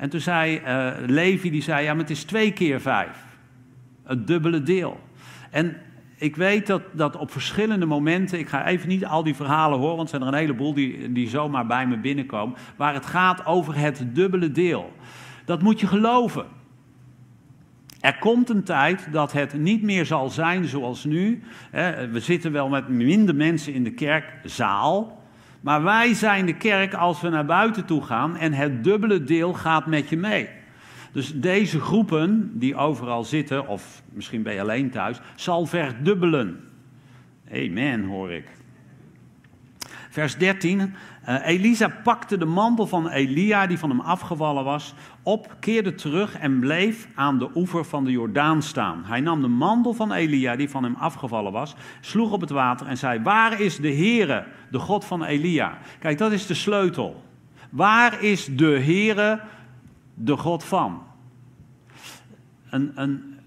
[0.00, 3.24] En toen zei uh, Levi, die zei, ja, maar het is twee keer vijf.
[4.04, 5.00] Het dubbele deel.
[5.50, 5.76] En
[6.16, 9.96] ik weet dat, dat op verschillende momenten, ik ga even niet al die verhalen horen,
[9.96, 13.46] want er zijn er een heleboel die, die zomaar bij me binnenkomen, waar het gaat
[13.46, 14.92] over het dubbele deel.
[15.44, 16.44] Dat moet je geloven.
[18.00, 21.42] Er komt een tijd dat het niet meer zal zijn zoals nu.
[22.10, 25.19] We zitten wel met minder mensen in de kerkzaal,
[25.60, 29.52] maar wij zijn de kerk als we naar buiten toe gaan en het dubbele deel
[29.52, 30.48] gaat met je mee.
[31.12, 36.60] Dus deze groepen die overal zitten, of misschien ben je alleen thuis, zal verdubbelen.
[37.52, 38.59] Amen, hoor ik.
[40.10, 40.94] Vers 13.
[41.28, 46.38] Uh, Elisa pakte de mantel van Elia, die van hem afgevallen was, op, keerde terug
[46.38, 49.04] en bleef aan de oever van de Jordaan staan.
[49.04, 52.86] Hij nam de mantel van Elia, die van hem afgevallen was, sloeg op het water
[52.86, 55.78] en zei: Waar is de Heere, de God van Elia?
[55.98, 57.24] Kijk, dat is de sleutel.
[57.70, 59.40] Waar is de Heere,
[60.14, 61.02] de God van?
[62.70, 63.39] Een, een,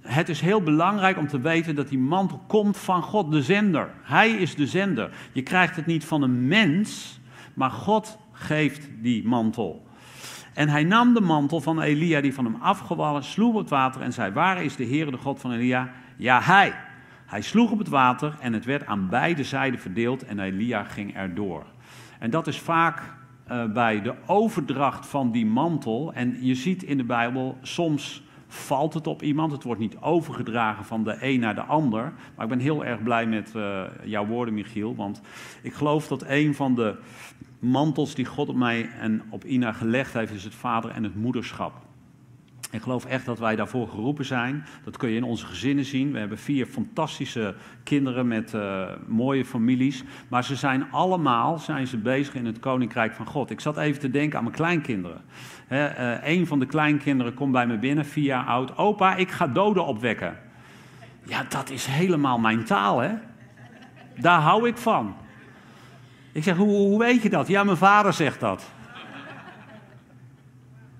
[0.00, 3.90] het is heel belangrijk om te weten dat die mantel komt van God, de zender.
[4.02, 5.10] Hij is de zender.
[5.32, 7.20] Je krijgt het niet van een mens,
[7.54, 9.88] maar God geeft die mantel.
[10.54, 14.00] En hij nam de mantel van Elia die van hem afgewallen, sloeg op het water
[14.00, 15.90] en zei: Waar is de Heer, de God van Elia?
[16.16, 16.74] Ja, hij.
[17.26, 21.14] Hij sloeg op het water en het werd aan beide zijden verdeeld en Elia ging
[21.14, 21.66] erdoor.
[22.18, 23.02] En dat is vaak
[23.50, 26.12] uh, bij de overdracht van die mantel.
[26.14, 29.52] En je ziet in de Bijbel soms valt het op iemand.
[29.52, 32.12] Het wordt niet overgedragen van de een naar de ander.
[32.34, 34.94] Maar ik ben heel erg blij met uh, jouw woorden, Michiel.
[34.94, 35.20] Want
[35.62, 36.96] ik geloof dat een van de
[37.58, 41.14] mantels die God op mij en op Ina gelegd heeft, is het vader- en het
[41.14, 41.72] moederschap.
[42.70, 44.64] Ik geloof echt dat wij daarvoor geroepen zijn.
[44.84, 46.12] Dat kun je in onze gezinnen zien.
[46.12, 50.04] We hebben vier fantastische kinderen met uh, mooie families.
[50.28, 53.50] Maar ze zijn allemaal zijn ze bezig in het koninkrijk van God.
[53.50, 55.20] Ik zat even te denken aan mijn kleinkinderen.
[55.70, 58.76] He, uh, een van de kleinkinderen komt bij me binnen, vier jaar oud.
[58.76, 60.38] Opa, ik ga doden opwekken.
[61.24, 63.10] Ja, dat is helemaal mijn taal, hè?
[64.16, 65.14] Daar hou ik van.
[66.32, 67.48] Ik zeg, hoe, hoe weet je dat?
[67.48, 68.70] Ja, mijn vader zegt dat.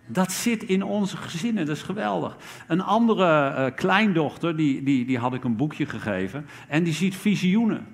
[0.06, 2.36] Dat zit in onze gezinnen, dat is geweldig.
[2.66, 6.46] Een andere uh, kleindochter, die, die, die had ik een boekje gegeven.
[6.68, 7.86] En die ziet visioenen.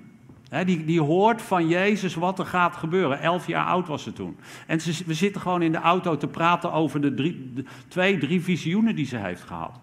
[0.65, 3.21] Die, hoort van Jezus wat er gaat gebeuren.
[3.21, 4.37] Elf jaar oud was ze toen.
[4.67, 8.41] En we zitten gewoon in de auto te praten over de, drie, de twee, drie
[8.41, 9.79] visioenen die ze heeft gehad.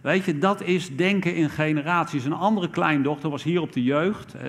[0.00, 2.24] Weet je, dat is denken in generaties.
[2.24, 4.34] Een andere kleindochter was hier op de jeugd.
[4.34, 4.40] Uh,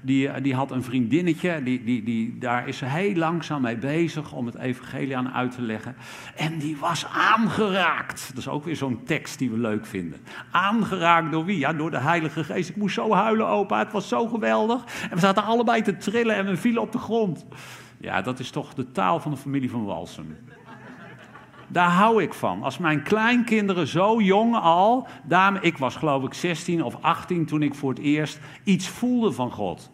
[0.00, 1.62] die, die had een vriendinnetje.
[1.62, 5.54] Die, die, die, daar is ze heel langzaam mee bezig om het evangelie aan uit
[5.54, 5.96] te leggen.
[6.36, 8.28] En die was aangeraakt.
[8.28, 10.20] Dat is ook weer zo'n tekst die we leuk vinden.
[10.50, 11.58] Aangeraakt door wie?
[11.58, 12.68] Ja, door de Heilige Geest.
[12.68, 13.78] Ik moest zo huilen, opa.
[13.78, 14.84] Het was zo geweldig.
[15.10, 17.46] En we zaten allebei te trillen en we vielen op de grond.
[18.00, 20.36] Ja, dat is toch de taal van de familie van Walsum.
[21.72, 22.62] Daar hou ik van.
[22.62, 25.06] Als mijn kleinkinderen zo jong al,
[25.60, 29.50] ik was geloof ik 16 of 18 toen ik voor het eerst iets voelde van
[29.50, 29.90] God.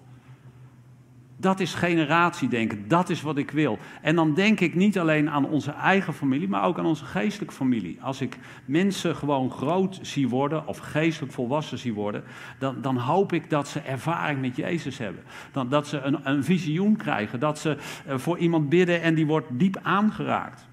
[1.41, 3.79] Dat is generatiedenken, dat is wat ik wil.
[4.03, 7.55] En dan denk ik niet alleen aan onze eigen familie, maar ook aan onze geestelijke
[7.55, 7.99] familie.
[8.03, 12.25] Als ik mensen gewoon groot zie worden of geestelijk volwassen zie worden,
[12.59, 15.23] dan, dan hoop ik dat ze ervaring met Jezus hebben.
[15.53, 17.77] Dan, dat ze een, een visioen krijgen, dat ze
[18.09, 20.68] uh, voor iemand bidden en die wordt diep aangeraakt.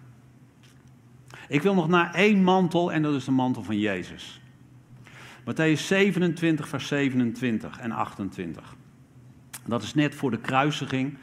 [1.48, 4.42] Ik wil nog naar één mantel en dat is de mantel van Jezus.
[5.42, 8.76] Matthäus 27, vers 27 en 28.
[9.66, 11.18] Dat is net voor de kruisiging,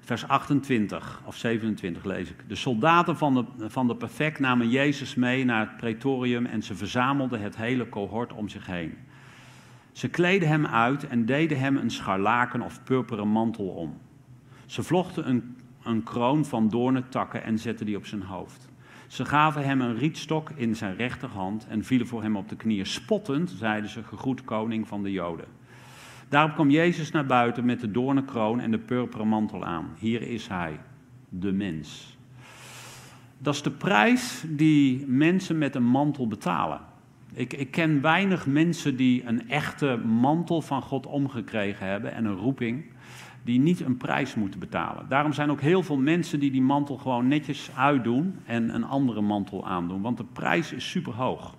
[0.00, 2.36] vers 28 of 27 lees ik.
[2.48, 6.74] De soldaten van de, van de perfect namen Jezus mee naar het pretorium en ze
[6.74, 8.94] verzamelden het hele cohort om zich heen.
[9.92, 13.98] Ze kleden hem uit en deden hem een scharlaken of purperen mantel om.
[14.66, 18.68] Ze vlochten een, een kroon van doornentakken en zetten die op zijn hoofd.
[19.06, 22.86] Ze gaven hem een rietstok in zijn rechterhand en vielen voor hem op de knieën.
[22.86, 25.46] Spottend zeiden ze: Gegroet koning van de Joden.
[26.28, 29.94] Daarop kwam Jezus naar buiten met de doornenkroon en de purperen mantel aan.
[29.98, 30.80] Hier is hij,
[31.28, 32.16] de mens.
[33.38, 36.80] Dat is de prijs die mensen met een mantel betalen.
[37.32, 42.36] Ik, ik, ken weinig mensen die een echte mantel van God omgekregen hebben en een
[42.36, 42.84] roeping,
[43.46, 45.06] die niet een prijs moeten betalen.
[45.08, 49.20] Daarom zijn ook heel veel mensen die die mantel gewoon netjes uitdoen en een andere
[49.20, 51.54] mantel aandoen, want de prijs is super hoog.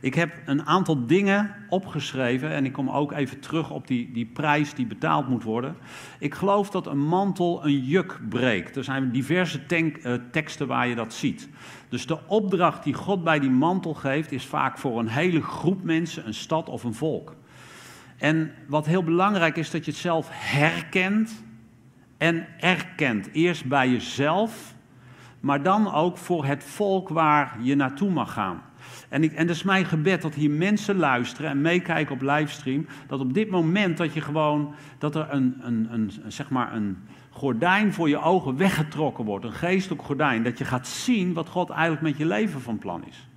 [0.00, 4.26] Ik heb een aantal dingen opgeschreven en ik kom ook even terug op die, die
[4.26, 5.76] prijs die betaald moet worden.
[6.18, 8.76] Ik geloof dat een mantel een juk breekt.
[8.76, 11.48] Er zijn diverse tank, uh, teksten waar je dat ziet.
[11.88, 15.82] Dus de opdracht die God bij die mantel geeft is vaak voor een hele groep
[15.82, 17.36] mensen, een stad of een volk.
[18.20, 21.44] En wat heel belangrijk is dat je het zelf herkent
[22.16, 23.28] en erkent.
[23.32, 24.74] Eerst bij jezelf,
[25.40, 28.62] maar dan ook voor het volk waar je naartoe mag gaan.
[29.08, 32.86] En, ik, en dat is mijn gebed dat hier mensen luisteren en meekijken op livestream.
[33.06, 36.98] Dat op dit moment dat je gewoon, dat er een, een, een, zeg maar een
[37.30, 39.44] gordijn voor je ogen weggetrokken wordt.
[39.44, 40.42] Een geestelijk gordijn.
[40.42, 43.28] Dat je gaat zien wat God eigenlijk met je leven van plan is.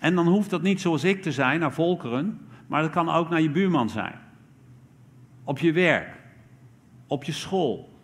[0.00, 2.40] En dan hoeft dat niet zoals ik te zijn, naar volkeren.
[2.66, 4.18] Maar dat kan ook naar je buurman zijn.
[5.44, 6.20] Op je werk.
[7.06, 7.98] Op je school.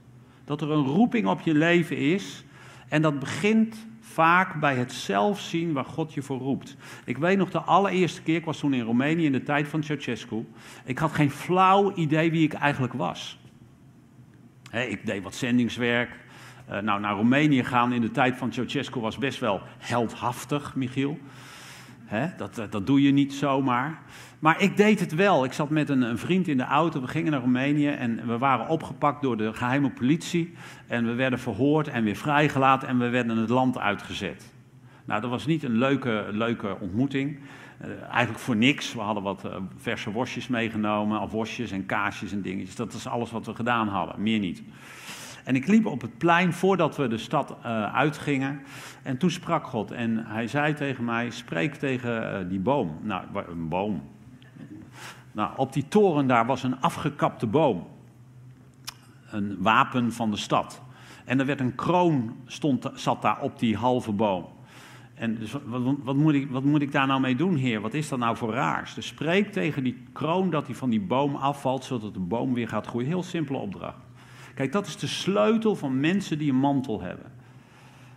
[0.44, 2.44] Dat er een roeping op je leven is.
[2.88, 6.76] En dat begint vaak bij het zelf zien waar God je voor roept.
[7.04, 9.82] Ik weet nog de allereerste keer, ik was toen in Roemenië in de tijd van
[9.82, 10.46] Ceausescu.
[10.84, 13.38] Ik had geen flauw idee wie ik eigenlijk was.
[14.70, 16.20] ik deed wat zendingswerk.
[16.70, 21.18] Uh, nou, naar Roemenië gaan in de tijd van Ceausescu was best wel heldhaftig, Michiel.
[22.36, 24.02] dat, dat, dat doe je niet zomaar.
[24.42, 25.44] Maar ik deed het wel.
[25.44, 28.38] Ik zat met een, een, vriend in de auto, we gingen naar Roemenië en we
[28.38, 30.52] waren opgepakt door de geheime politie.
[30.86, 34.52] En we werden verhoord en weer vrijgelaten en we werden het land uitgezet.
[35.04, 37.38] Nou, dat was niet een leuke, leuke ontmoeting.
[37.84, 38.94] Uh, eigenlijk voor niks.
[38.94, 42.76] We hadden wat uh, verse worstjes meegenomen, of worstjes en kaasjes en dingetjes.
[42.76, 44.62] Dat is alles wat we gedaan hadden, meer niet.
[45.44, 48.60] En ik liep op het plein voordat we de stad uh, uitgingen.
[49.02, 52.98] En toen sprak God en hij zei tegen mij: Spreek tegen die boom.
[53.02, 54.11] Nou, een boom.
[55.32, 57.86] Nou, op die toren daar was een afgekapte boom.
[59.30, 60.82] Een wapen van de stad.
[61.24, 64.46] En er werd een kroon, stond, zat daar op die halve boom.
[65.14, 65.54] En dus
[66.02, 67.80] wat, moet ik, wat moet ik daar nou mee doen, heer?
[67.80, 68.94] Wat is dat nou voor raars?
[68.94, 72.68] Dus spreek tegen die kroon dat hij van die boom afvalt, zodat de boom weer
[72.68, 73.08] gaat groeien.
[73.08, 74.04] Heel simpele opdracht.
[74.54, 77.32] Kijk, dat is de sleutel van mensen die een mantel hebben.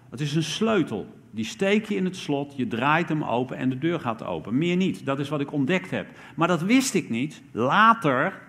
[0.09, 1.07] Het is een sleutel.
[1.35, 4.57] Die steek je in het slot, je draait hem open en de deur gaat open.
[4.57, 5.05] Meer niet.
[5.05, 6.07] Dat is wat ik ontdekt heb.
[6.35, 7.41] Maar dat wist ik niet.
[7.51, 8.41] Later,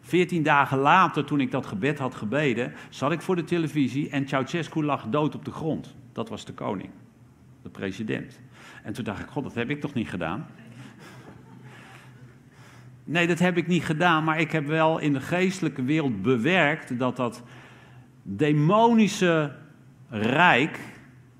[0.00, 4.28] veertien dagen later, toen ik dat gebed had gebeden, zat ik voor de televisie en
[4.28, 5.94] Ceausescu lag dood op de grond.
[6.12, 6.90] Dat was de koning,
[7.62, 8.40] de president.
[8.82, 10.46] En toen dacht ik, god, dat heb ik toch niet gedaan?
[13.04, 16.98] Nee, dat heb ik niet gedaan, maar ik heb wel in de geestelijke wereld bewerkt
[16.98, 17.42] dat dat
[18.22, 19.56] demonische
[20.08, 20.78] rijk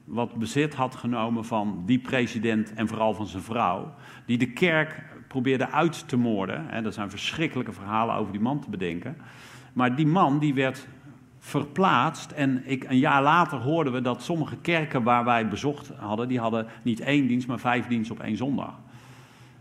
[0.04, 3.94] wat bezit had genomen van die president en vooral van zijn vrouw,
[4.26, 6.70] die de kerk probeerde uit te moorden.
[6.70, 9.16] Er zijn verschrikkelijke verhalen over die man te bedenken.
[9.72, 10.88] Maar die man die werd
[11.38, 16.28] verplaatst en ik, een jaar later hoorden we dat sommige kerken waar wij bezocht hadden,
[16.28, 18.74] die hadden niet één dienst, maar vijf diensten op één zondag.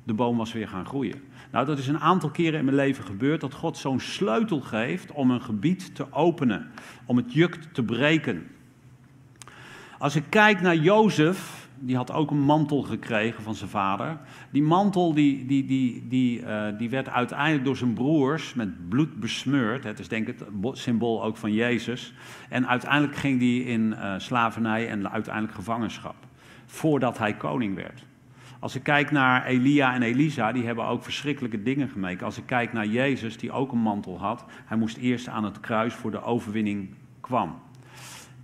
[0.03, 1.21] De boom was weer gaan groeien.
[1.51, 5.11] Nou, dat is een aantal keren in mijn leven gebeurd dat God zo'n sleutel geeft
[5.11, 6.71] om een gebied te openen,
[7.05, 8.47] om het juk te breken.
[10.03, 14.17] Als ik kijk naar Jozef, die had ook een mantel gekregen van zijn vader.
[14.49, 19.19] Die mantel die, die, die, die, uh, die werd uiteindelijk door zijn broers met bloed
[19.19, 19.83] besmeurd.
[19.83, 22.13] Het is denk ik het symbool ook van Jezus.
[22.49, 26.15] En uiteindelijk ging hij in uh, slavernij en uiteindelijk gevangenschap.
[26.65, 28.05] Voordat hij koning werd.
[28.59, 32.25] Als ik kijk naar Elia en Elisa, die hebben ook verschrikkelijke dingen gemeten.
[32.25, 35.59] Als ik kijk naar Jezus, die ook een mantel had, hij moest eerst aan het
[35.59, 37.59] kruis voor de overwinning kwam.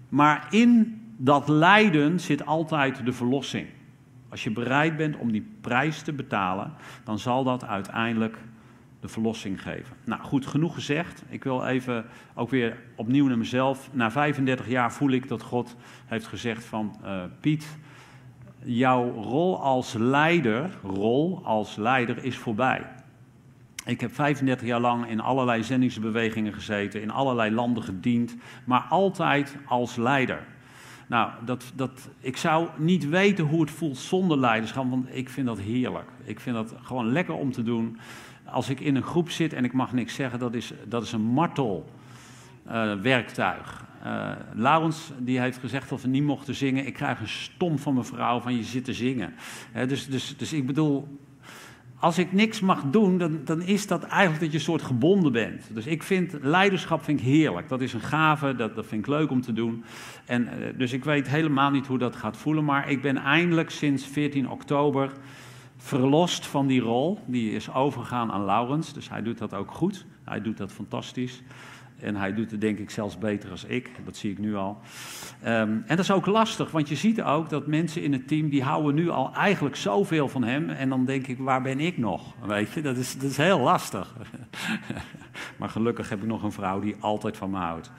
[0.10, 3.68] Maar in dat lijden zit altijd de verlossing.
[4.30, 8.38] Als je bereid bent om die prijs te betalen, dan zal dat uiteindelijk
[9.00, 9.96] de verlossing geven.
[10.06, 11.24] Nou, goed, genoeg gezegd.
[11.30, 12.06] Ik wil even
[12.36, 13.90] ook weer opnieuw naar mezelf.
[13.94, 17.78] Na 35 jaar voel ik dat God heeft gezegd van uh, Piet,
[18.64, 22.86] jouw rol als leider, rol als leider is voorbij.
[23.86, 29.56] Ik heb 35 jaar lang in allerlei zendingsbewegingen gezeten, in allerlei landen gediend, maar altijd
[29.66, 30.48] als leider.
[31.10, 35.48] Nou, dat, dat, ik zou niet weten hoe het voelt zonder leiderschap, want ik vind
[35.48, 36.10] dat heerlijk.
[36.24, 37.98] Ik vind dat gewoon lekker om te doen.
[38.43, 41.12] Als ik in een groep zit en ik mag niks zeggen, dat is, dat is
[41.12, 43.86] een martelwerktuig.
[44.06, 46.86] Uh, Laurens die heeft gezegd dat we niet mochten zingen.
[46.86, 49.34] Ik krijg een stom van mijn vrouw van je zit te zingen.
[49.88, 51.19] dus, dus, dus ik bedoel,
[52.00, 55.32] als ik niks mag doen, dan, dan is dat eigenlijk dat je een soort gebonden
[55.32, 55.70] bent.
[55.74, 57.70] Dus ik vind leiderschap vind ik heerlijk.
[57.70, 59.84] Dat is een gave, dat, dat vind ik leuk om te doen.
[60.26, 62.66] En, uh, dus ik weet helemaal niet hoe dat gaat voelen.
[62.66, 65.12] Maar ik ben eindelijk sinds 14 oktober
[65.78, 67.20] verlost van die rol.
[67.26, 70.06] Die is overgegaan aan Laurens, dus hij doet dat ook goed.
[70.24, 71.42] Hij doet dat fantastisch.
[72.02, 73.90] En hij doet het denk ik zelfs beter als ik.
[74.06, 74.78] Dat zie ik nu al.
[75.42, 78.50] Um, en dat is ook lastig, want je ziet ook dat mensen in het team...
[78.50, 80.70] die houden nu al eigenlijk zoveel van hem.
[80.70, 82.36] En dan denk ik, waar ben ik nog?
[82.46, 84.16] Weet je, dat is, dat is heel lastig.
[85.60, 87.92] maar gelukkig heb ik nog een vrouw die altijd van me houdt.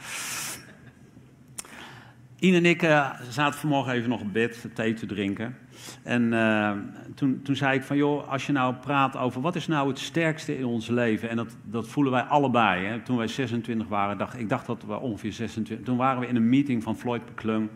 [2.39, 5.57] Ien en ik uh, zaten vanmorgen even nog op bed thee te drinken.
[6.03, 6.71] En uh,
[7.15, 9.99] toen, toen zei ik van, joh, als je nou praat over wat is nou het
[9.99, 12.87] sterkste in ons leven, en dat, dat voelen wij allebei.
[12.87, 13.01] Hè?
[13.01, 16.37] Toen wij 26 waren, dacht, ik dacht dat we ongeveer 26, toen waren we in
[16.37, 17.69] een meeting van Floyd McClung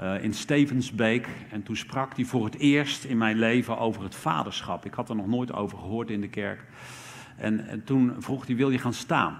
[0.00, 1.28] uh, in Stevensbeek.
[1.50, 4.84] En toen sprak hij voor het eerst in mijn leven over het vaderschap.
[4.84, 6.64] Ik had er nog nooit over gehoord in de kerk.
[7.36, 9.38] En, en toen vroeg hij, wil je gaan staan?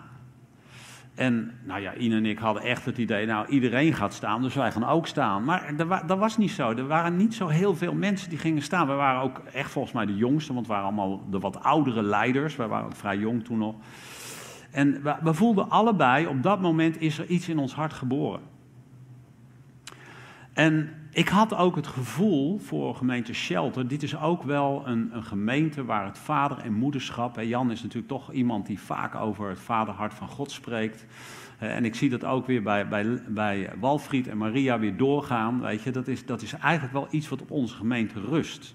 [1.23, 4.55] En nou ja, Ine en ik hadden echt het idee, nou iedereen gaat staan, dus
[4.55, 5.45] wij gaan ook staan.
[5.45, 6.71] Maar dat, was niet zo.
[6.71, 8.87] Er waren niet zo heel veel mensen die gingen staan.
[8.87, 12.03] We waren ook echt volgens mij de jongsten, want we waren allemaal de wat oudere
[12.03, 12.57] leiders.
[12.57, 13.75] Wij waren ook vrij jong toen nog.
[14.71, 18.41] En we voelden allebei, op dat moment is er iets in ons hart geboren.
[20.53, 25.25] En ik had ook het gevoel voor gemeente Shelter, dit is ook wel een, een
[25.25, 29.49] gemeente waar het vader- en moederschap, en Jan is natuurlijk toch iemand die vaak over
[29.49, 31.07] het vaderhart van God spreekt.
[31.59, 35.61] En ik zie dat ook weer bij, bij, bij Walfried en Maria weer doorgaan.
[35.61, 38.75] Weet je, dat, is, dat is eigenlijk wel iets wat op onze gemeente rust.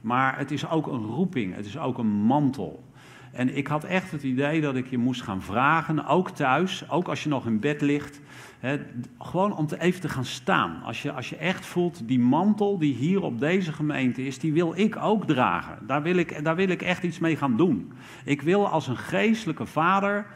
[0.00, 2.84] Maar het is ook een roeping, het is ook een mantel.
[3.32, 7.08] En ik had echt het idee dat ik je moest gaan vragen, ook thuis, ook
[7.08, 8.20] als je nog in bed ligt.
[8.58, 8.78] Hè,
[9.18, 10.82] gewoon om te even te gaan staan.
[10.82, 14.52] Als je, als je echt voelt, die mantel die hier op deze gemeente is, die
[14.52, 15.78] wil ik ook dragen.
[15.86, 17.92] Daar wil ik, daar wil ik echt iets mee gaan doen.
[18.24, 20.26] Ik wil als een geestelijke vader,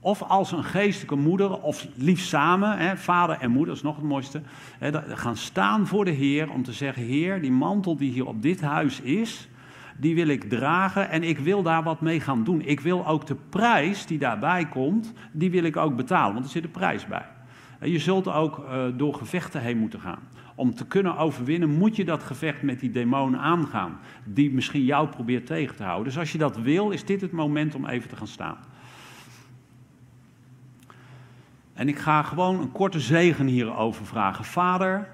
[0.00, 4.04] of als een geestelijke moeder, of liefst samen, hè, vader en moeder, is nog het
[4.04, 4.42] mooiste,
[4.78, 8.42] hè, gaan staan voor de Heer om te zeggen, Heer, die mantel die hier op
[8.42, 9.48] dit huis is,
[9.98, 12.60] die wil ik dragen en ik wil daar wat mee gaan doen.
[12.60, 16.50] Ik wil ook de prijs die daarbij komt, die wil ik ook betalen, want er
[16.50, 17.26] zit een prijs bij.
[17.80, 20.28] Je zult ook uh, door gevechten heen moeten gaan.
[20.54, 25.08] Om te kunnen overwinnen moet je dat gevecht met die demonen aangaan, die misschien jou
[25.08, 26.04] probeert tegen te houden.
[26.04, 28.56] Dus als je dat wil, is dit het moment om even te gaan staan.
[31.74, 34.44] En ik ga gewoon een korte zegen hierover vragen.
[34.44, 35.08] Vader,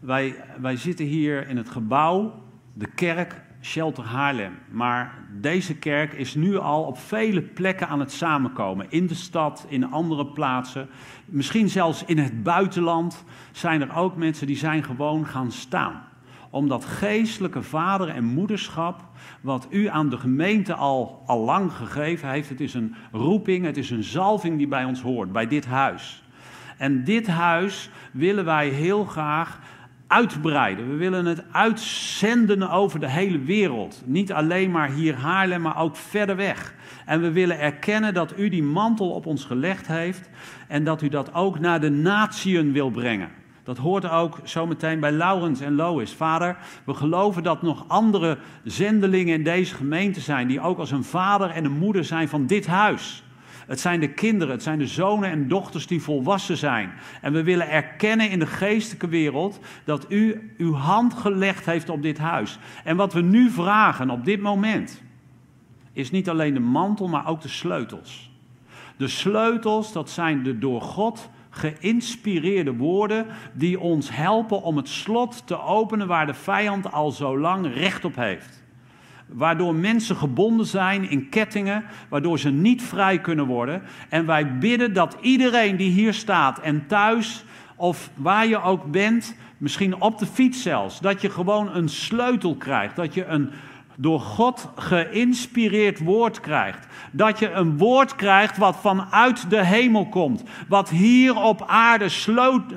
[0.00, 4.58] wij, wij zitten hier in het gebouw, de kerk, Shelter Haarlem.
[4.70, 8.86] Maar deze kerk is nu al op vele plekken aan het samenkomen.
[8.88, 10.88] In de stad, in andere plaatsen.
[11.24, 16.02] Misschien zelfs in het buitenland zijn er ook mensen die zijn gewoon gaan staan.
[16.50, 19.00] Om dat geestelijke vader- en moederschap,
[19.40, 22.48] wat u aan de gemeente al, al lang gegeven heeft.
[22.48, 26.24] Het is een roeping, het is een zalving die bij ons hoort, bij dit huis.
[26.76, 29.58] En dit huis willen wij heel graag
[30.06, 30.88] uitbreiden.
[30.90, 34.02] We willen het uitzenden over de hele wereld.
[34.04, 36.74] Niet alleen maar hier Haarlem, maar ook verder weg.
[37.06, 40.30] En we willen erkennen dat u die mantel op ons gelegd heeft
[40.68, 43.28] en dat u dat ook naar de natieën wil brengen.
[43.62, 46.12] Dat hoort ook zometeen bij Laurens en Lois.
[46.12, 51.04] Vader, we geloven dat nog andere zendelingen in deze gemeente zijn, die ook als een
[51.04, 53.24] vader en een moeder zijn van dit huis.
[53.66, 56.92] Het zijn de kinderen, het zijn de zonen en dochters die volwassen zijn.
[57.20, 62.02] En we willen erkennen in de geestelijke wereld dat u uw hand gelegd heeft op
[62.02, 62.58] dit huis.
[62.84, 65.02] En wat we nu vragen op dit moment
[65.92, 68.30] is niet alleen de mantel, maar ook de sleutels.
[68.96, 75.46] De sleutels, dat zijn de door God geïnspireerde woorden die ons helpen om het slot
[75.46, 78.64] te openen waar de vijand al zo lang recht op heeft
[79.26, 83.82] waardoor mensen gebonden zijn in kettingen, waardoor ze niet vrij kunnen worden.
[84.08, 87.44] En wij bidden dat iedereen die hier staat en thuis
[87.76, 92.56] of waar je ook bent, misschien op de fiets zelfs, dat je gewoon een sleutel
[92.56, 93.50] krijgt, dat je een
[93.98, 96.86] door God geïnspireerd woord krijgt.
[97.12, 100.42] Dat je een woord krijgt wat vanuit de hemel komt.
[100.68, 102.08] Wat hier op aarde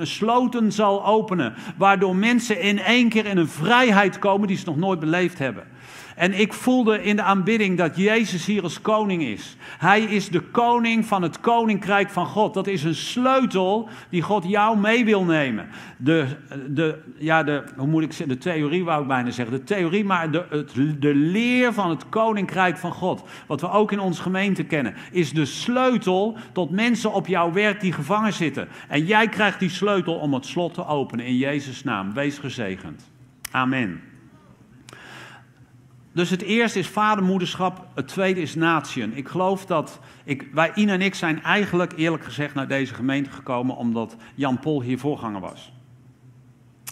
[0.01, 1.53] sloten zal openen.
[1.77, 5.63] Waardoor mensen in één keer in een vrijheid komen die ze nog nooit beleefd hebben.
[6.15, 9.55] En ik voelde in de aanbidding dat Jezus hier als koning is.
[9.77, 12.53] Hij is de koning van het koninkrijk van God.
[12.53, 15.69] Dat is een sleutel die God jou mee wil nemen.
[15.97, 16.25] De,
[16.69, 19.57] de, ja, de, hoe moet ik zeggen, de theorie wou ik bijna zeggen.
[19.57, 23.23] De theorie, maar de, het, de leer van het koninkrijk van God.
[23.47, 24.95] Wat we ook in onze gemeente kennen.
[25.11, 28.67] Is de sleutel tot mensen op jouw werk die gevangen zitten.
[28.87, 32.13] En jij krijgt die sleutel om het slot te openen in Jezus' naam.
[32.13, 33.09] Wees gezegend.
[33.51, 34.08] Amen.
[36.11, 39.17] Dus het eerste is vadermoederschap, het tweede is natieën.
[39.17, 43.29] Ik geloof dat, ik, wij, Ina en ik zijn eigenlijk eerlijk gezegd naar deze gemeente
[43.29, 45.73] gekomen omdat Jan Pol hier voorganger was.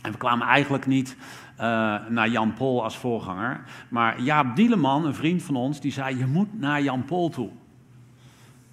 [0.01, 1.18] En we kwamen eigenlijk niet
[1.59, 1.63] uh,
[2.09, 3.63] naar Jan Pol als voorganger.
[3.89, 7.49] Maar Jaap Dieleman, een vriend van ons, die zei, je moet naar Jan Pol toe.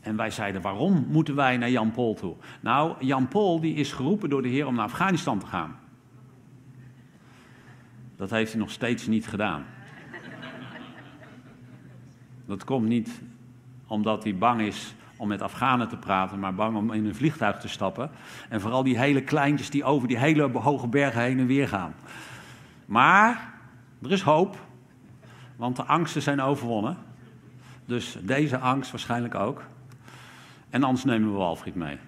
[0.00, 2.34] En wij zeiden, waarom moeten wij naar Jan Pol toe?
[2.60, 5.76] Nou, Jan Pol die is geroepen door de Heer om naar Afghanistan te gaan.
[8.16, 9.64] Dat heeft hij nog steeds niet gedaan.
[12.46, 13.20] Dat komt niet
[13.86, 17.58] omdat hij bang is om met Afghanen te praten, maar bang om in een vliegtuig
[17.58, 18.10] te stappen.
[18.48, 21.94] En vooral die hele kleintjes die over die hele hoge bergen heen en weer gaan.
[22.86, 23.52] Maar
[24.02, 24.56] er is hoop,
[25.56, 26.96] want de angsten zijn overwonnen.
[27.84, 29.62] Dus deze angst waarschijnlijk ook.
[30.70, 31.98] En anders nemen we Walfried mee.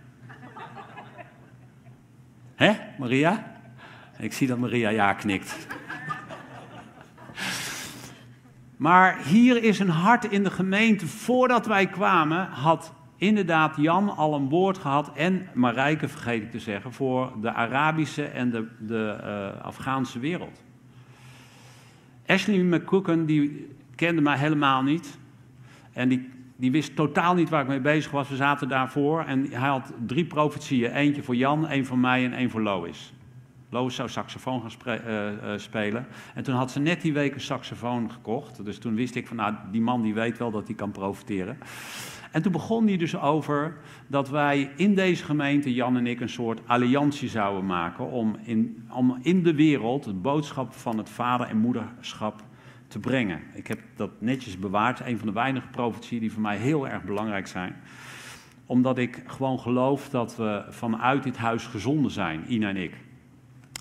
[2.55, 3.55] Hè, Maria?
[4.18, 5.66] Ik zie dat Maria ja knikt.
[8.77, 11.07] Maar hier is een hart in de gemeente.
[11.07, 15.12] Voordat wij kwamen had inderdaad Jan al een woord gehad.
[15.14, 20.62] En Marijke, vergeet ik te zeggen, voor de Arabische en de, de uh, Afghaanse wereld.
[22.27, 25.18] Ashley McCookon, die kende mij helemaal niet.
[25.93, 28.29] En die, die wist totaal niet waar ik mee bezig was.
[28.29, 30.93] We zaten daarvoor en hij had drie profetieën.
[30.93, 33.12] Eentje voor Jan, één voor mij en één voor Lois.
[33.77, 36.07] Lois zou saxofoon gaan uh, uh, spelen.
[36.35, 38.64] En toen had ze net die week een saxofoon gekocht.
[38.64, 41.59] Dus toen wist ik van, nou, die man die weet wel dat hij kan profiteren.
[42.31, 46.29] En toen begon hij dus over dat wij in deze gemeente, Jan en ik, een
[46.29, 51.49] soort alliantie zouden maken om in, om in de wereld het boodschap van het vader-
[51.49, 52.43] en moederschap
[52.89, 53.41] te brengen.
[53.55, 57.03] Ik heb dat netjes bewaard, een van de weinige profetieën die voor mij heel erg
[57.05, 57.77] belangrijk zijn.
[58.66, 62.95] Omdat ik gewoon geloof dat we vanuit dit huis gezonden zijn, Ina en ik.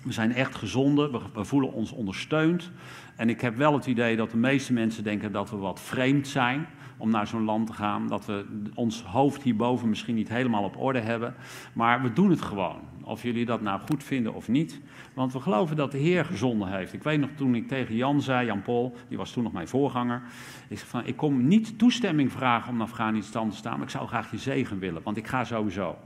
[0.06, 2.70] We zijn echt gezonden, we, voelen ons ondersteund.
[3.16, 6.28] En ik heb wel het idee dat de meeste mensen denken dat we wat vreemd
[6.28, 8.08] zijn om naar zo'n land te gaan.
[8.08, 8.44] Dat we
[8.74, 11.34] ons hoofd hierboven misschien niet helemaal op orde hebben.
[11.72, 12.80] Maar we doen het gewoon.
[13.02, 14.80] Of jullie dat nou goed vinden of niet.
[15.14, 16.92] Want we geloven dat de Heer gezonden heeft.
[16.92, 19.68] Ik weet nog toen ik tegen Jan zei, Jan Pol, die was toen nog mijn
[19.68, 20.22] voorganger.
[20.68, 23.74] Ik zei van, ik kom niet toestemming vragen om naar Afghanistan te staan.
[23.74, 25.96] Maar ik zou graag je zegen willen, want ik ga sowieso.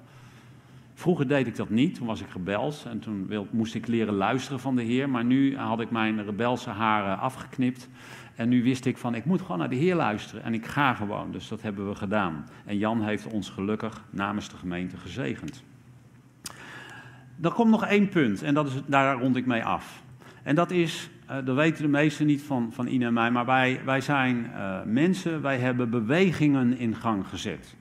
[1.00, 4.60] Vroeger deed ik dat niet, toen was ik rebels en toen moest ik leren luisteren
[4.60, 5.08] van de Heer.
[5.08, 7.88] Maar nu had ik mijn rebelse haren afgeknipt
[8.34, 10.94] en nu wist ik van ik moet gewoon naar de Heer luisteren en ik ga
[10.94, 11.32] gewoon.
[11.32, 12.46] Dus dat hebben we gedaan.
[12.64, 15.64] En Jan heeft ons gelukkig namens de gemeente gezegend.
[17.42, 20.02] Er komt nog één punt en dat is, daar rond ik mee af.
[20.42, 23.46] En dat is, uh, dat weten de meesten niet van, van Ina en mij, maar
[23.46, 27.78] wij, wij zijn uh, mensen, wij hebben bewegingen in gang gezet.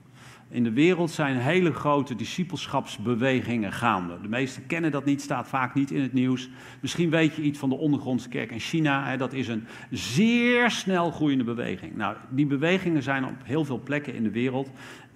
[0.52, 4.22] In de wereld zijn hele grote discipelschapsbewegingen gaande.
[4.22, 6.50] De meesten kennen dat niet, staat vaak niet in het nieuws.
[6.82, 9.06] Misschien weet je iets van de ondergrondse kerk in China.
[9.06, 11.96] Hè, dat is een zeer snel groeiende beweging.
[11.96, 14.72] Nou, die bewegingen zijn op heel veel plekken in de wereld.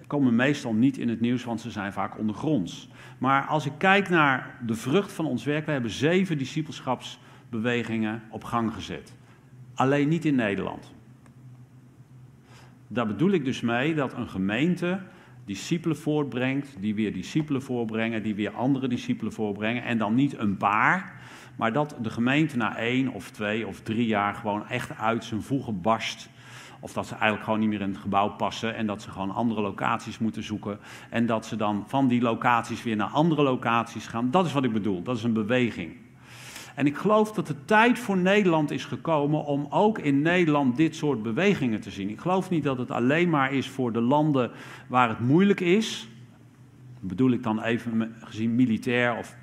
[0.06, 2.88] Komen meestal niet in het nieuws, want ze zijn vaak ondergronds.
[3.18, 8.44] Maar als ik kijk naar de vrucht van ons werk, we hebben zeven discipelschapsbewegingen op
[8.44, 9.14] gang gezet.
[9.74, 10.92] Alleen niet in Nederland.
[12.88, 15.00] Daar bedoel ik dus mee dat een gemeente
[15.44, 19.84] discipelen voortbrengt, die weer discipelen voorbrengen, die weer andere discipelen voorbrengen.
[19.84, 21.20] En dan niet een paar,
[21.56, 25.42] maar dat de gemeente na één of twee of drie jaar gewoon echt uit zijn
[25.42, 26.28] voegen barst.
[26.80, 29.30] Of dat ze eigenlijk gewoon niet meer in het gebouw passen en dat ze gewoon
[29.30, 30.78] andere locaties moeten zoeken.
[31.10, 34.30] En dat ze dan van die locaties weer naar andere locaties gaan.
[34.30, 36.03] Dat is wat ik bedoel, dat is een beweging.
[36.74, 40.96] En ik geloof dat de tijd voor Nederland is gekomen om ook in Nederland dit
[40.96, 42.10] soort bewegingen te zien.
[42.10, 44.50] Ik geloof niet dat het alleen maar is voor de landen
[44.86, 46.08] waar het moeilijk is.
[47.00, 49.36] Bedoel ik dan even gezien militair of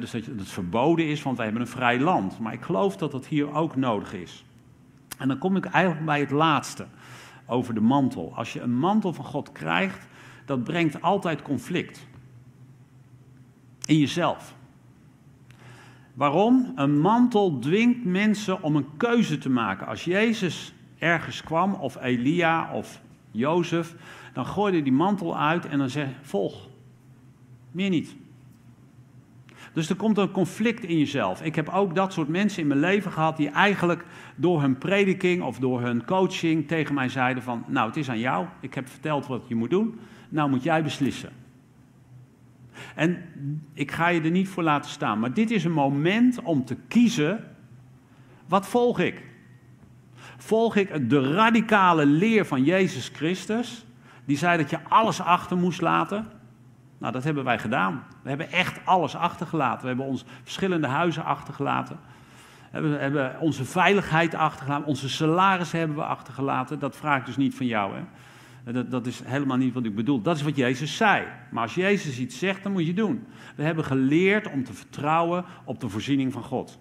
[0.00, 2.38] dus dat het verboden is, want wij hebben een vrij land.
[2.38, 4.44] Maar ik geloof dat dat hier ook nodig is.
[5.18, 6.86] En dan kom ik eigenlijk bij het laatste
[7.46, 8.32] over de mantel.
[8.36, 10.06] Als je een mantel van God krijgt,
[10.44, 12.06] dat brengt altijd conflict.
[13.84, 14.54] In jezelf.
[16.14, 16.72] Waarom?
[16.74, 19.86] Een mantel dwingt mensen om een keuze te maken.
[19.86, 23.00] Als Jezus ergens kwam, of Elia of
[23.30, 23.94] Jozef,
[24.32, 26.68] dan gooide die mantel uit en dan zei volg.
[27.70, 28.16] Meer niet.
[29.72, 31.42] Dus er komt een conflict in jezelf.
[31.42, 34.04] Ik heb ook dat soort mensen in mijn leven gehad die eigenlijk
[34.36, 38.18] door hun prediking of door hun coaching tegen mij zeiden van, nou het is aan
[38.18, 39.98] jou, ik heb verteld wat je moet doen,
[40.28, 41.41] nou moet jij beslissen.
[42.94, 43.22] En
[43.72, 46.76] ik ga je er niet voor laten staan, maar dit is een moment om te
[46.88, 47.44] kiezen,
[48.48, 49.24] wat volg ik?
[50.36, 53.86] Volg ik de radicale leer van Jezus Christus,
[54.24, 56.26] die zei dat je alles achter moest laten?
[56.98, 58.04] Nou, dat hebben wij gedaan.
[58.22, 59.80] We hebben echt alles achtergelaten.
[59.80, 61.98] We hebben ons verschillende huizen achtergelaten.
[62.70, 64.86] We hebben onze veiligheid achtergelaten.
[64.86, 66.78] Onze salarissen hebben we achtergelaten.
[66.78, 67.94] Dat vraag ik dus niet van jou.
[67.94, 68.02] Hè?
[68.64, 70.20] Dat, dat is helemaal niet wat ik bedoel.
[70.22, 71.26] Dat is wat Jezus zei.
[71.50, 73.26] Maar als Jezus iets zegt, dan moet je doen.
[73.56, 76.78] We hebben geleerd om te vertrouwen op de voorziening van God.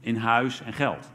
[0.00, 1.12] In huis en geld.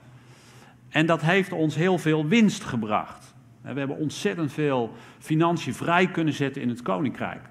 [0.89, 3.35] En dat heeft ons heel veel winst gebracht.
[3.61, 7.49] We hebben ontzettend veel financiën vrij kunnen zetten in het koninkrijk.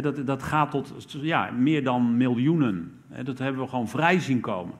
[0.00, 3.00] Dat, dat gaat tot ja, meer dan miljoenen.
[3.22, 4.74] Dat hebben we gewoon vrij zien komen.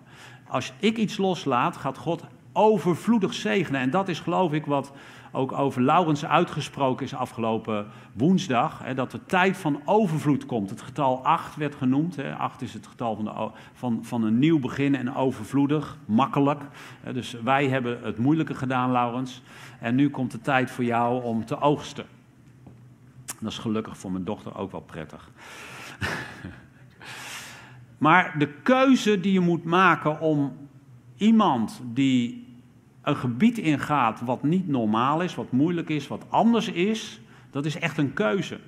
[0.49, 3.81] Als ik iets loslaat, gaat God overvloedig zegenen.
[3.81, 4.93] En dat is geloof ik wat
[5.37, 8.79] ook over Laurens uitgesproken is afgelopen woensdag.
[8.83, 10.71] Hè, dat de tijd van overvloed komt.
[10.71, 12.17] Het getal 8 werd genoemd.
[12.17, 12.35] Hè.
[12.35, 16.61] 8 is het getal van, de, van, van een nieuw begin en overvloedig, makkelijk.
[17.13, 19.43] Dus wij hebben het moeilijke gedaan, Laurens.
[19.81, 22.05] En nu komt de tijd voor jou om te oogsten.
[23.41, 25.31] Dat is gelukkig voor mijn dochter ook wel prettig.
[27.99, 30.53] maar de keuze die je moet maken om
[31.17, 32.46] iemand die
[33.07, 37.79] een gebied ingaat wat niet normaal is, wat moeilijk is, wat anders is, dat is
[37.79, 38.59] echt een keuze.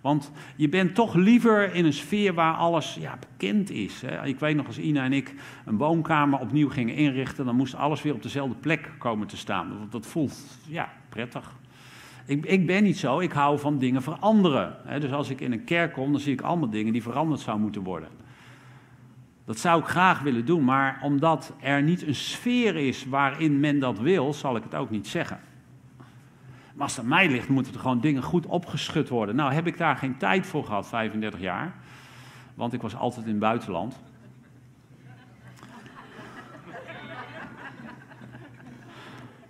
[0.00, 4.02] Want je bent toch liever in een sfeer waar alles ja, bekend is.
[4.24, 8.02] Ik weet nog als Ina en ik een woonkamer opnieuw gingen inrichten, dan moest alles
[8.02, 9.68] weer op dezelfde plek komen te staan.
[9.68, 11.56] Dat, dat voelt ja, prettig.
[12.26, 14.76] Ik, ik, ben niet zo, ik hou van dingen veranderen.
[15.00, 17.64] Dus als ik in een kerk kom, dan zie ik allemaal dingen die veranderd zouden
[17.64, 18.08] moeten worden.
[19.46, 23.78] Dat zou ik graag willen doen, maar omdat er niet een sfeer is waarin men
[23.78, 25.40] dat wil, zal ik het ook niet zeggen.
[26.74, 29.36] Maar als het aan mij ligt, moeten er gewoon dingen goed opgeschud worden.
[29.36, 31.74] Nou, heb ik daar geen tijd voor gehad, 35 jaar.
[32.54, 34.00] Want ik was altijd in het buitenland.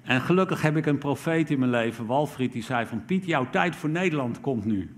[0.02, 3.50] En gelukkig heb ik een profeet in mijn leven, Walfried, die zei van Piet, jouw
[3.50, 4.96] tijd voor Nederland komt nu.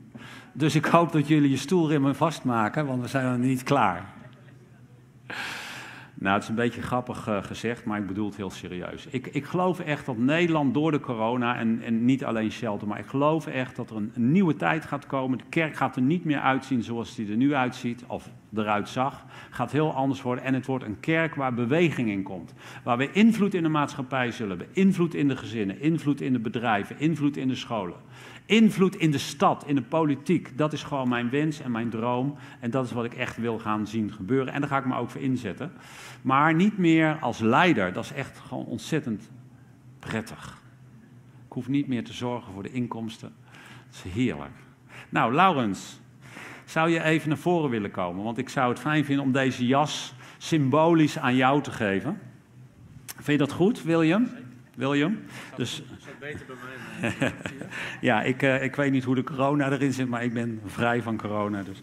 [0.52, 4.16] Dus ik hoop dat jullie je stoelrimmen vastmaken, want we zijn nog niet klaar.
[6.20, 9.06] Nou, het is een beetje grappig uh, gezegd, maar ik bedoel het heel serieus.
[9.10, 12.98] Ik, ik geloof echt dat Nederland door de corona, en, en niet alleen Shelter, maar
[12.98, 15.38] ik geloof echt dat er een, een, nieuwe tijd gaat komen.
[15.38, 19.24] De kerk gaat er niet meer uitzien zoals die er nu uitziet, of eruit zag.
[19.50, 22.54] Gaat heel anders worden en het wordt een kerk waar beweging in komt.
[22.84, 26.40] Waar we invloed in de maatschappij zullen hebben, invloed in de gezinnen, invloed in de
[26.40, 27.96] bedrijven, invloed in de scholen.
[28.48, 32.36] Invloed in de stad, in de politiek, dat is gewoon mijn wens en mijn droom.
[32.60, 34.52] En dat is wat ik echt wil gaan zien gebeuren.
[34.52, 35.72] En daar ga ik me ook voor inzetten.
[36.22, 39.30] Maar niet meer als leider, dat is echt gewoon ontzettend
[39.98, 40.62] prettig.
[41.46, 43.32] Ik hoef niet meer te zorgen voor de inkomsten.
[43.90, 44.56] Dat is heerlijk.
[45.08, 46.00] Nou, Laurens,
[46.64, 48.24] zou je even naar voren willen komen?
[48.24, 52.20] Want ik zou het fijn vinden om deze jas symbolisch aan jou te geven.
[53.06, 54.28] Vind je dat goed, William?
[54.74, 55.18] William?
[55.56, 55.82] Dus
[56.20, 56.87] beter bij mij.
[58.00, 61.02] Ja, ik, uh, ik weet niet hoe de corona erin zit, maar ik ben vrij
[61.02, 61.62] van corona.
[61.62, 61.82] Dus.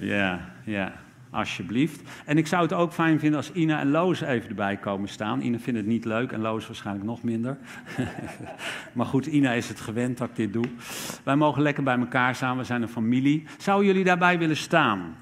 [0.00, 0.92] Ja, ja,
[1.30, 2.00] alsjeblieft.
[2.24, 5.40] En ik zou het ook fijn vinden als Ina en Loos even erbij komen staan.
[5.40, 7.56] Ina vindt het niet leuk en Loos waarschijnlijk nog minder.
[8.92, 10.64] maar goed, Ina is het gewend dat ik dit doe.
[11.22, 13.46] Wij mogen lekker bij elkaar staan, we zijn een familie.
[13.58, 15.16] Zouden jullie daarbij willen staan?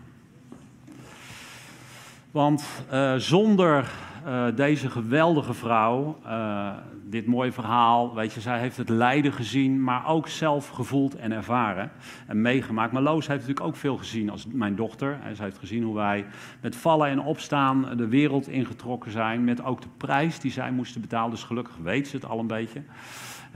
[2.31, 3.91] Want uh, zonder
[4.27, 6.69] uh, deze geweldige vrouw, uh,
[7.05, 11.33] dit mooie verhaal, weet je, zij heeft het lijden gezien, maar ook zelf gevoeld en
[11.33, 11.91] ervaren
[12.27, 12.93] en meegemaakt.
[12.93, 15.19] Maar Loos heeft natuurlijk ook veel gezien als mijn dochter.
[15.33, 16.27] Zij heeft gezien hoe wij
[16.61, 21.01] met vallen en opstaan de wereld ingetrokken zijn, met ook de prijs die zij moesten
[21.01, 21.31] betalen.
[21.31, 22.83] Dus gelukkig weet ze het al een beetje.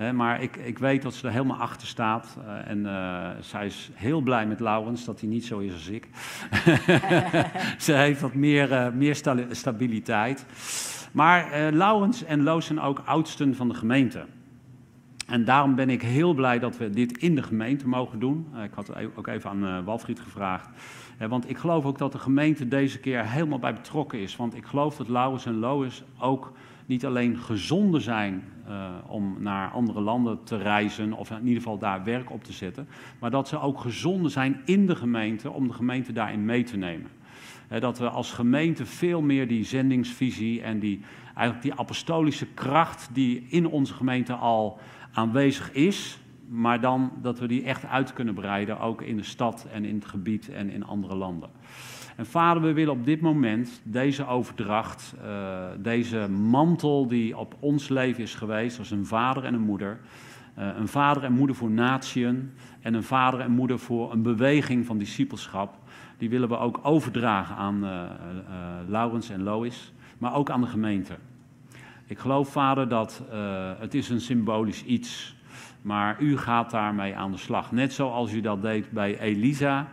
[0.08, 2.36] Maar ik, ik, weet dat ze er helemaal achter staat.
[2.38, 5.88] Uh, en uh, zij is heel blij met Laurens dat hij niet zo is als
[5.88, 6.08] ik.
[7.86, 9.14] ze heeft wat meer, uh, meer
[9.50, 10.46] stabiliteit.
[11.12, 14.24] Maar Laurens en Loos zijn ook oudsten van de gemeente.
[15.26, 18.46] En daarom ben ik heel blij dat we dit in de gemeente mogen doen.
[18.64, 20.68] Ik had ook even aan Walfried gevraagd.
[21.28, 24.36] want ik geloof ook dat de gemeente deze keer helemaal bij betrokken is.
[24.36, 26.52] Want ik geloof dat Laurens en Lois ook
[26.86, 28.42] niet alleen gezonden zijn
[29.06, 32.88] om naar andere landen te reizen, of in ieder geval daar werk op te zetten,
[33.18, 36.76] maar dat ze ook gezonden zijn in de gemeente om de gemeente daarin mee te
[36.76, 37.10] nemen.
[37.80, 41.00] Dat we als gemeente veel meer die zendingsvisie en die,
[41.34, 44.78] eigenlijk die apostolische kracht die in onze gemeente al
[45.12, 46.18] aanwezig is,
[46.50, 49.94] maar dan dat we die echt uit kunnen breiden, ook in de stad en in
[49.94, 51.50] het gebied en in andere landen.
[52.16, 57.88] En vader, we willen op dit moment deze overdracht, uh, deze mantel die op ons
[57.88, 60.00] leven is geweest, als een vader en een moeder,
[60.58, 64.86] uh, een vader en moeder voor natieën en een vader en moeder voor een beweging
[64.86, 65.78] van discipelschap,
[66.18, 68.02] die willen we ook overdragen aan uh,
[68.86, 71.16] Laurens en Lois, maar ook aan de gemeente.
[72.06, 73.22] Ik geloof, vader, dat
[73.78, 75.38] het is een symbolisch iets
[75.82, 77.72] maar u gaat daarmee aan de slag.
[77.72, 79.88] Net zoals u dat deed bij Elisa,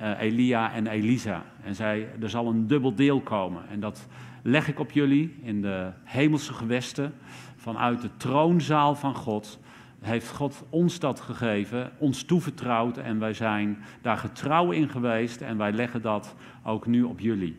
[0.00, 1.42] uh, Elia en Elisa.
[1.64, 3.68] En zei, er zal een dubbel deel komen.
[3.68, 4.06] En dat
[4.42, 7.14] leg ik op jullie in de hemelse gewesten.
[7.56, 9.58] Vanuit de troonzaal van God
[10.00, 12.96] heeft God ons dat gegeven, ons toevertrouwd.
[12.96, 15.40] En wij zijn daar getrouw in geweest.
[15.40, 16.34] En wij leggen dat
[16.64, 17.56] ook nu op jullie.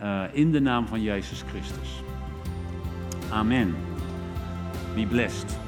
[0.00, 2.02] Uh, in de naam van Jezus Christus.
[3.30, 3.74] Amen.
[4.94, 5.67] Be blessed.